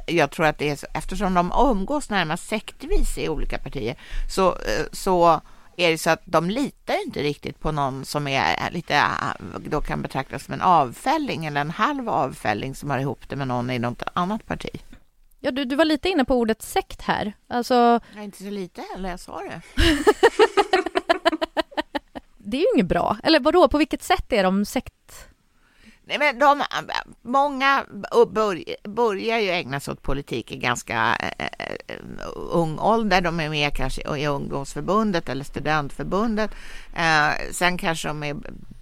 Jag 0.07 0.31
tror 0.31 0.47
att 0.47 0.59
det 0.59 0.71
är 0.71 0.77
så, 0.77 0.87
eftersom 0.95 1.35
de 1.35 1.53
umgås 1.59 2.11
närmast 2.11 2.49
sektvis 2.49 3.19
i 3.19 3.29
olika 3.29 3.59
partier, 3.59 3.97
så, 4.29 4.49
eh, 4.49 4.87
så 4.93 5.41
är 5.81 5.91
det 5.91 5.99
så 5.99 6.11
att 6.11 6.23
de 6.25 6.51
litar 6.51 7.05
inte 7.07 7.23
riktigt 7.23 7.61
på 7.61 7.73
någon 7.73 8.05
som 8.05 8.29
är 8.29 8.71
lite, 8.71 9.03
då 9.59 9.81
kan 9.81 10.03
betraktas 10.03 10.45
som 10.45 10.55
en 10.55 10.61
avfälling 10.61 11.47
eller 11.47 11.61
en 11.61 11.71
halv 11.71 12.09
avfälling 12.09 12.75
som 12.75 12.91
har 12.91 12.99
ihop 12.99 13.29
det 13.29 13.37
med 13.37 13.49
någon 13.49 13.71
i 13.71 13.79
något 13.79 14.03
annat 14.15 14.47
parti. 14.47 14.71
Ja, 15.41 15.51
du, 15.51 15.65
du 15.65 15.77
var 15.77 15.85
lite 15.85 16.09
inne 16.09 16.25
på 16.25 16.37
ordet 16.37 16.63
sekt 16.63 17.03
här. 17.03 17.33
Alltså... 17.49 18.01
Jag 18.15 18.25
inte 18.25 18.43
så 18.43 18.51
lite 18.51 18.83
heller, 18.93 19.09
jag 19.09 19.21
sa 19.21 19.41
det. 19.41 19.61
det 22.39 22.57
är 22.57 22.61
ju 22.61 22.67
inget 22.75 22.87
bra. 22.87 23.17
Eller 23.23 23.41
vadå, 23.41 23.69
på 23.69 23.79
vilket 23.79 24.03
sätt 24.03 24.33
är 24.33 24.45
de 24.45 24.65
sekt? 24.65 25.30
Nej, 26.11 26.19
men 26.19 26.39
de, 26.39 26.63
många 27.23 27.87
börjar 28.85 29.39
ju 29.39 29.51
ägna 29.51 29.81
sig 29.81 29.93
åt 29.93 30.03
politik 30.03 30.53
i 30.53 30.57
ganska 30.57 31.19
uh, 31.41 32.27
ung 32.35 32.79
ålder. 32.79 33.21
De 33.21 33.41
är 33.41 33.49
med 33.49 33.75
kanske 33.75 34.19
i 34.19 34.27
ungdomsförbundet 34.27 35.29
eller 35.29 35.45
studentförbundet. 35.45 36.51
Uh, 36.91 37.53
sen 37.53 37.79
kanske 37.79 38.09
de 38.09 38.23
är, 38.23 38.37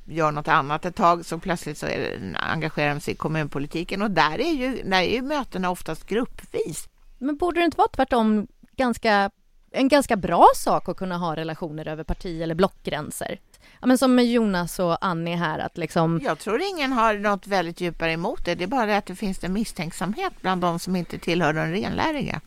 gör 0.06 0.32
något 0.32 0.48
annat 0.48 0.84
ett 0.84 0.96
tag, 0.96 1.26
så 1.26 1.38
plötsligt 1.38 1.78
så 1.78 1.86
är, 1.86 2.18
engagerar 2.34 2.94
de 2.94 3.00
sig 3.00 3.14
i 3.14 3.16
kommunpolitiken 3.16 4.02
och 4.02 4.10
där 4.10 4.40
är 4.40 4.52
ju, 4.52 4.82
där 4.82 4.98
är 4.98 5.14
ju 5.14 5.22
mötena 5.22 5.70
oftast 5.70 6.06
gruppvis. 6.06 6.88
Men 7.18 7.36
borde 7.36 7.60
det 7.60 7.64
inte 7.64 7.78
vara 7.78 7.88
tvärtom 7.88 8.46
ganska 8.76 9.30
en 9.70 9.88
ganska 9.88 10.16
bra 10.16 10.46
sak 10.54 10.88
att 10.88 10.96
kunna 10.96 11.18
ha 11.18 11.36
relationer 11.36 11.88
över 11.88 12.04
parti 12.04 12.42
eller 12.42 12.54
blockgränser 12.54 13.38
ja, 13.80 13.86
men 13.86 13.98
som 13.98 14.14
med 14.14 14.26
Jonas 14.26 14.78
och 14.78 15.04
Annie 15.04 15.36
här 15.36 15.58
att 15.58 15.78
liksom... 15.78 16.20
Jag 16.24 16.38
tror 16.38 16.60
ingen 16.60 16.92
har 16.92 17.14
något 17.14 17.46
väldigt 17.46 17.80
djupare 17.80 18.12
emot 18.12 18.44
det. 18.44 18.54
Det 18.54 18.64
är 18.64 18.68
bara 18.68 18.86
det 18.86 18.96
att 18.96 19.06
det 19.06 19.16
finns 19.16 19.44
en 19.44 19.52
misstänksamhet 19.52 20.32
bland 20.40 20.60
de 20.60 20.78
som 20.78 20.96
inte 20.96 21.18
tillhör 21.18 21.52
de 21.52 21.66
renläriga. 21.66 22.40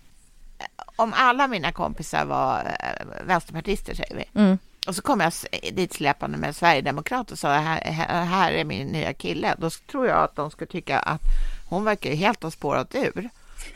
Om 0.96 1.14
alla 1.16 1.48
mina 1.48 1.72
kompisar 1.72 2.26
var 2.26 2.60
äh, 2.60 3.26
vänsterpartister, 3.28 3.96
säger 3.96 4.16
vi, 4.16 4.40
mm. 4.40 4.58
och 4.88 4.96
så 4.96 5.02
kommer 5.02 5.24
jag 5.26 5.34
dit 5.76 5.94
släpande 5.94 6.38
med 6.38 6.56
Sverigedemokrat 6.56 7.32
och 7.32 7.40
sa 7.40 7.54
här, 7.54 7.92
här 8.24 8.52
är 8.52 8.66
min 8.66 8.88
nya 8.88 9.14
kille, 9.14 9.56
då 9.58 9.70
tror 9.70 10.08
jag 10.08 10.24
att 10.24 10.36
de 10.36 10.52
skulle 10.52 10.72
tycka 10.72 11.00
att 11.00 11.22
hon 11.70 11.84
verkar 11.84 12.16
helt 12.16 12.44
ha 12.44 12.52
spårat 12.52 12.96
ur. 12.96 13.30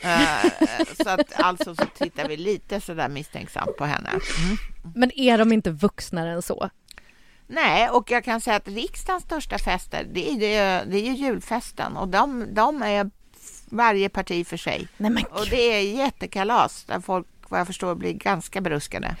Uh, 0.04 0.50
så 1.04 1.08
att 1.08 1.40
alltså 1.40 1.74
så 1.74 1.84
tittar 1.98 2.28
vi 2.28 2.36
lite 2.36 2.80
sådär 2.80 3.08
misstänksamt 3.08 3.76
på 3.76 3.84
henne. 3.84 4.10
Mm. 4.10 4.56
Men 4.94 5.18
är 5.18 5.38
de 5.38 5.52
inte 5.52 5.70
vuxnare 5.70 6.32
än 6.32 6.42
så? 6.42 6.70
Nej, 7.46 7.88
och 7.88 8.10
jag 8.10 8.24
kan 8.24 8.40
säga 8.40 8.56
att 8.56 8.68
riksdagens 8.68 9.24
största 9.24 9.58
fester, 9.58 10.06
det 10.12 10.28
är 10.28 10.32
ju, 10.32 10.90
det 10.90 11.08
är 11.08 11.12
julfesten 11.12 11.96
och 11.96 12.08
de, 12.08 12.54
de 12.54 12.82
är 12.82 13.10
varje 13.68 14.08
parti 14.08 14.46
för 14.46 14.56
sig. 14.56 14.88
Nej, 14.96 15.24
och 15.30 15.46
det 15.50 15.72
är 15.72 15.80
jättekalas 15.80 16.84
där 16.84 17.00
folk, 17.00 17.26
vad 17.48 17.60
jag 17.60 17.66
förstår, 17.66 17.94
blir 17.94 18.12
ganska 18.12 18.60
beruskade. 18.60 19.16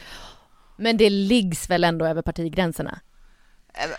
Men 0.76 0.96
det 0.96 1.10
liggs 1.10 1.70
väl 1.70 1.84
ändå 1.84 2.06
över 2.06 2.22
partigränserna? 2.22 3.00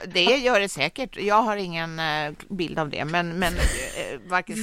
Det 0.07 0.21
gör 0.23 0.59
det 0.59 0.69
säkert. 0.69 1.17
Jag 1.17 1.41
har 1.41 1.57
ingen 1.57 1.99
eh, 1.99 2.33
bild 2.49 2.79
av 2.79 2.89
det, 2.89 3.05
men, 3.05 3.39
men 3.39 3.53
eh, 3.53 4.19
varken 4.25 4.55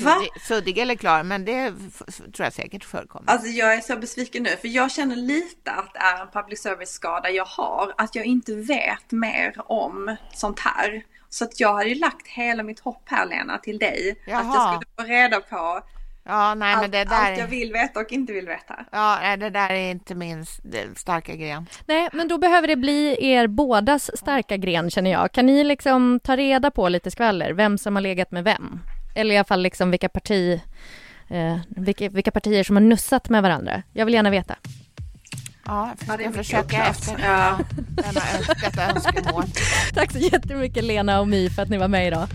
suddig 0.49 0.79
eller 0.79 0.95
klar, 0.95 1.23
men 1.23 1.45
det 1.45 1.73
tror 2.07 2.45
jag 2.45 2.53
säkert 2.53 2.85
förekommer. 2.85 3.31
Alltså 3.31 3.49
jag 3.49 3.75
är 3.75 3.81
så 3.81 3.97
besviken 3.97 4.43
nu, 4.43 4.57
för 4.61 4.69
jag 4.69 4.91
känner 4.91 5.17
lite 5.17 5.71
att 5.71 5.95
det 5.95 5.99
är 5.99 6.23
en 6.23 6.31
public 6.31 6.63
service-skada 6.63 7.31
jag 7.31 7.45
har, 7.45 7.95
att 7.97 8.15
jag 8.15 8.25
inte 8.25 8.55
vet 8.55 9.11
mer 9.11 9.55
om 9.57 10.17
sånt 10.33 10.61
här. 10.61 11.05
Så 11.29 11.45
att 11.45 11.61
jag 11.61 11.75
hade 11.75 11.89
ju 11.89 11.95
lagt 11.95 12.27
hela 12.27 12.63
mitt 12.63 12.81
hopp 12.81 13.03
här 13.05 13.27
Lena 13.27 13.59
till 13.59 13.79
dig, 13.79 14.17
Jaha. 14.27 14.41
att 14.41 14.55
jag 14.55 14.75
skulle 14.75 15.07
få 15.07 15.13
reda 15.13 15.41
på 15.41 15.81
Ja, 16.27 16.55
nej, 16.55 16.75
allt, 16.75 16.83
men 16.83 16.91
det 16.91 17.05
där... 17.05 17.31
allt 17.31 17.39
jag 17.39 17.47
vill 17.47 17.73
veta 17.73 18.01
och 18.01 18.13
inte 18.13 18.33
vill 18.33 18.47
veta. 18.47 18.85
Ja, 18.93 19.37
det 19.37 19.51
där 19.51 19.71
är 19.71 19.91
inte 19.91 20.15
min 20.15 20.47
starka 20.97 21.37
gren. 21.37 21.67
Nej, 21.87 22.09
men 22.13 22.29
då 22.29 22.39
behöver 22.39 22.69
det 22.69 22.77
bli 22.77 23.17
er 23.21 23.47
bådas 23.47 24.11
starka 24.19 24.57
gren 24.57 24.91
känner 24.91 25.11
jag. 25.11 25.33
Kan 25.33 25.47
ni 25.47 25.65
liksom 25.65 26.21
ta 26.21 26.37
reda 26.37 26.71
på 26.71 26.89
lite 26.89 27.11
skvaller, 27.11 27.53
vem 27.53 27.79
som 27.79 27.95
har 27.97 28.03
legat 28.03 28.31
med 28.31 28.45
vem? 28.45 28.81
Eller 29.15 29.35
i 29.35 29.39
alla 29.39 29.45
fall 29.45 29.63
liksom 29.63 29.91
vilka 29.91 30.09
parti... 30.09 30.61
Eh, 31.29 31.57
vilka, 31.69 32.09
vilka 32.09 32.31
partier 32.31 32.65
som 32.65 32.77
har 32.77 32.81
nussat 32.81 33.29
med 33.29 33.43
varandra. 33.43 33.83
Jag 33.93 34.05
vill 34.05 34.15
gärna 34.15 34.31
veta. 34.31 34.57
Ja, 35.67 35.95
jag 36.07 36.21
ska 36.21 36.33
försöka 36.33 36.85
efter 36.85 37.19
ja, 37.25 37.59
denna, 37.77 38.21
detta 38.63 38.91
önskemål. 38.91 39.45
Tack 39.95 40.13
så 40.13 40.19
jättemycket 40.19 40.85
Lena 40.85 41.21
och 41.21 41.29
My 41.29 41.51
för 41.51 41.63
att 41.63 41.69
ni 41.69 41.79
var 41.79 41.89
med 41.89 42.07
idag. 42.07 42.29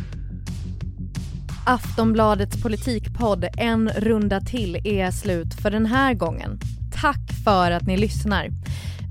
Aftonbladets 1.66 2.62
politikpodd 2.62 3.46
En 3.58 3.90
runda 3.90 4.42
till 4.42 4.82
är 4.84 5.12
slut 5.12 5.54
för 5.54 5.72
den 5.72 5.86
här 5.86 6.14
gången. 6.14 6.60
tack 7.02 7.34
för 7.44 7.72
att 7.72 7.88
ni 7.88 7.98
lyssnar. 7.98 8.50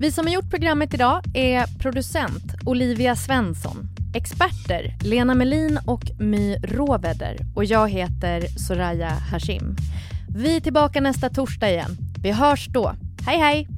Vi 0.01 0.13
som 0.13 0.27
har 0.27 0.35
gjort 0.35 0.51
programmet 0.51 0.95
idag 0.95 1.23
är 1.35 1.79
producent 1.79 2.55
Olivia 2.67 3.17
Svensson, 3.17 3.89
experter 4.15 4.95
Lena 5.05 5.35
Melin 5.35 5.79
och 5.87 6.03
My 6.19 6.57
Råvedder 6.57 7.37
och 7.55 7.65
jag 7.65 7.89
heter 7.91 8.59
Soraya 8.59 9.09
Hashim. 9.09 9.77
Vi 10.37 10.57
är 10.57 10.61
tillbaka 10.61 11.01
nästa 11.01 11.31
torsdag 11.31 11.71
igen. 11.71 11.97
Vi 12.23 12.33
hörs 12.33 12.69
då. 12.69 12.95
Hej 13.27 13.39
hej! 13.39 13.78